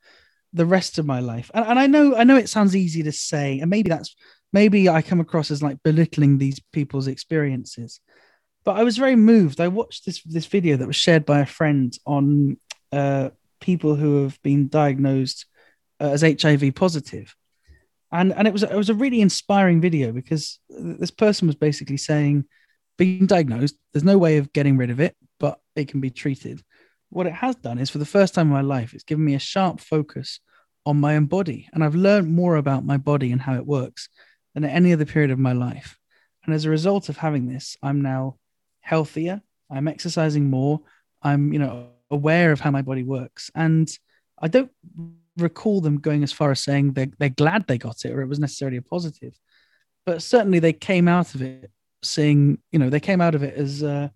[0.53, 1.51] the rest of my life.
[1.55, 4.15] And, and I know I know it sounds easy to say, and maybe that's
[4.53, 8.01] maybe I come across as like belittling these people's experiences.
[8.65, 9.61] But I was very moved.
[9.61, 12.57] I watched this this video that was shared by a friend on
[12.93, 13.31] uh,
[13.61, 15.47] people who have been diagnosed
[16.03, 17.35] uh, as HIV positive,
[18.11, 21.97] and and it was it was a really inspiring video because this person was basically
[21.97, 22.45] saying,
[22.99, 26.63] being diagnosed, there's no way of getting rid of it, but it can be treated.
[27.11, 29.35] What it has done is, for the first time in my life, it's given me
[29.35, 30.41] a sharp focus
[30.85, 34.09] on my own body, and I've learned more about my body and how it works
[34.55, 35.99] than at any other period of my life.
[36.45, 38.39] And as a result of having this, I'm now
[38.81, 39.43] healthier.
[39.71, 40.81] I'm exercising more.
[41.23, 43.51] I'm, you know, aware of how my body works.
[43.55, 43.89] And
[44.43, 44.71] I don't
[45.37, 48.29] recall them going as far as saying they're, they're glad they got it or it
[48.29, 49.39] was necessarily a positive.
[50.05, 51.71] But certainly they came out of it
[52.03, 54.09] saying, you know, they came out of it as uh,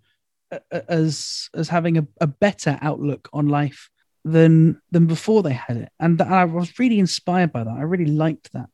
[0.88, 3.88] as as having a, a better outlook on life
[4.24, 5.88] than than before they had it.
[6.00, 7.76] And I was really inspired by that.
[7.76, 8.68] I really liked that.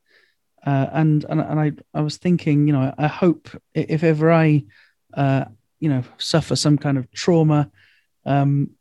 [0.65, 4.63] Uh, and and and I I was thinking, you know, I hope if ever I,
[5.13, 5.45] uh,
[5.79, 7.69] you know, suffer some kind of trauma,
[8.25, 8.71] um,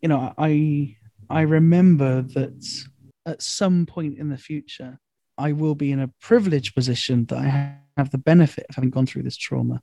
[0.00, 0.96] you know, I
[1.30, 2.86] I remember that
[3.26, 4.98] at some point in the future,
[5.36, 9.06] I will be in a privileged position that I have the benefit of having gone
[9.06, 9.82] through this trauma,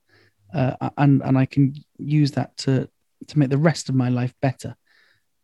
[0.54, 2.90] uh, and and I can use that to
[3.28, 4.76] to make the rest of my life better,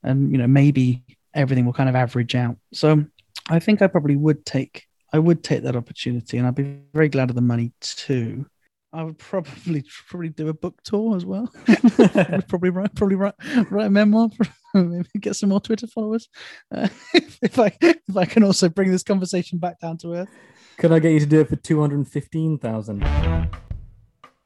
[0.03, 1.03] and you know maybe
[1.33, 2.57] everything will kind of average out.
[2.73, 3.05] So
[3.49, 7.09] I think I probably would take I would take that opportunity, and I'd be very
[7.09, 8.45] glad of the money too.
[8.93, 11.51] I would probably probably do a book tour as well.
[12.47, 13.35] Probably write probably write
[13.69, 14.29] write a memoir.
[14.73, 16.29] Maybe get some more Twitter followers.
[16.73, 20.29] Uh, if, if I if I can also bring this conversation back down to earth.
[20.77, 23.03] Could I get you to do it for 215,000?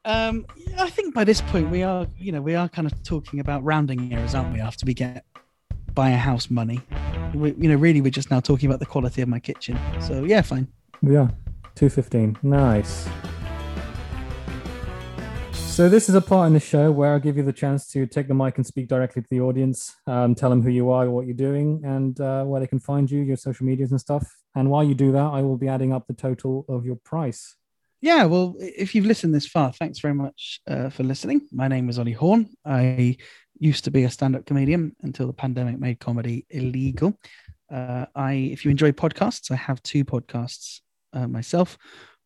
[0.04, 0.46] Um,
[0.76, 3.64] I think by this point we are, you know, we are kind of talking about
[3.64, 4.60] rounding errors, aren't we?
[4.60, 5.24] After we get
[5.94, 6.80] buy a house money,
[7.34, 9.78] we, you know, really we're just now talking about the quality of my kitchen.
[10.00, 10.68] So yeah, fine.
[11.02, 11.28] Yeah,
[11.74, 12.38] 215.
[12.42, 13.08] Nice.
[15.76, 18.06] So this is a part in the show where I'll give you the chance to
[18.06, 21.10] take the mic and speak directly to the audience, um, tell them who you are,
[21.10, 24.26] what you're doing, and uh, where they can find you, your social medias and stuff.
[24.54, 27.56] And while you do that, I will be adding up the total of your price.
[28.00, 31.42] Yeah, well, if you've listened this far, thanks very much uh, for listening.
[31.52, 32.48] My name is Ollie Horn.
[32.64, 33.18] I
[33.58, 37.18] used to be a stand-up comedian until the pandemic made comedy illegal.
[37.70, 40.80] Uh, I, if you enjoy podcasts, I have two podcasts
[41.12, 41.76] uh, myself.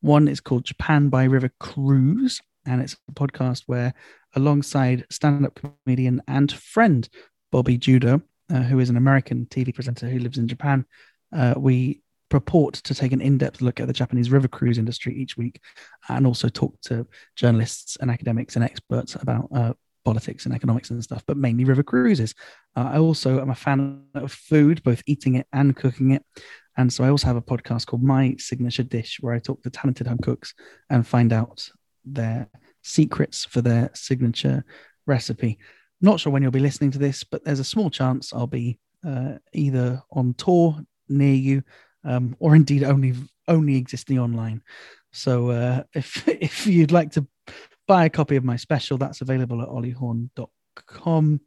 [0.03, 3.95] One is called Japan by River Cruise, and it's a podcast where,
[4.35, 7.09] alongside stand-up comedian and friend
[7.53, 8.23] Bobby Judo,
[8.53, 10.85] uh, who is an American TV presenter who lives in Japan,
[11.33, 15.37] uh, we purport to take an in-depth look at the Japanese river cruise industry each
[15.37, 15.61] week,
[16.09, 17.07] and also talk to
[17.37, 19.73] journalists and academics and experts about uh,
[20.05, 22.35] politics and economics and stuff, but mainly river cruises.
[22.77, 26.25] Uh, I also am a fan of food, both eating it and cooking it.
[26.77, 29.71] And so I also have a podcast called My Signature Dish, where I talk to
[29.71, 30.55] talented home cooks
[30.89, 31.69] and find out
[32.05, 32.49] their
[32.83, 34.65] secrets for their signature
[35.07, 35.59] recipe.
[36.01, 38.79] Not sure when you'll be listening to this, but there's a small chance I'll be
[39.07, 41.63] uh, either on tour near you
[42.05, 43.15] um, or indeed only
[43.49, 44.63] only existing online.
[45.13, 47.27] So uh, if if you'd like to
[47.87, 51.41] buy a copy of my special, that's available at olliehorn.com.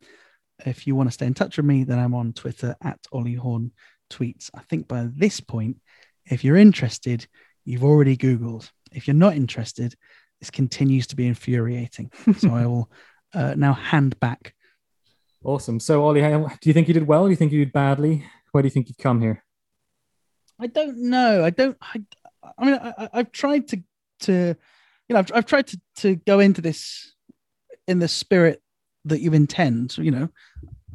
[0.66, 3.72] If you want to stay in touch with me, then I'm on Twitter at olliehorn
[4.12, 4.50] tweets.
[4.54, 5.78] I think by this point,
[6.26, 7.26] if you're interested,
[7.66, 8.70] you've already Googled.
[8.92, 9.96] If you're not interested,
[10.44, 12.12] this continues to be infuriating.
[12.38, 12.92] so I will
[13.34, 14.54] uh, now hand back.
[15.42, 15.80] Awesome.
[15.80, 17.24] So, Ollie, do you think you did well?
[17.24, 18.26] Do you think you did badly?
[18.52, 19.42] Where do you think you've come here?
[20.60, 21.46] I don't know.
[21.46, 21.78] I don't.
[21.82, 22.02] I,
[22.58, 23.82] I mean, I, have tried to
[24.22, 24.56] to
[25.08, 27.14] you know I've, I've tried to to go into this
[27.88, 28.62] in the spirit
[29.06, 29.98] that you intend.
[29.98, 30.30] You know,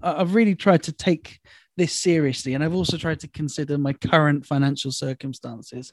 [0.03, 1.41] I've really tried to take
[1.79, 5.93] this seriously, and I've also tried to consider my current financial circumstances.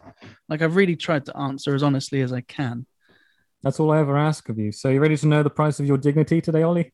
[0.50, 2.86] Like I've really tried to answer as honestly as I can.
[3.66, 4.72] That's all I ever ask of you.
[4.72, 6.94] So, you ready to know the price of your dignity today, Ollie?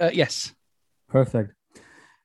[0.00, 0.54] Uh, yes.
[1.10, 1.52] Perfect.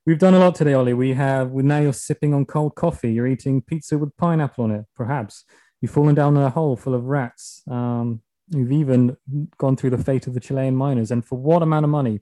[0.06, 0.94] We've done a lot today, Ollie.
[0.94, 3.12] We have We now you're sipping on cold coffee.
[3.12, 5.44] You're eating pizza with pineapple on it, perhaps.
[5.82, 7.64] You've fallen down a hole full of rats.
[7.70, 9.18] Um, you've even
[9.58, 11.12] gone through the fate of the Chilean miners.
[11.12, 12.22] And for what amount of money?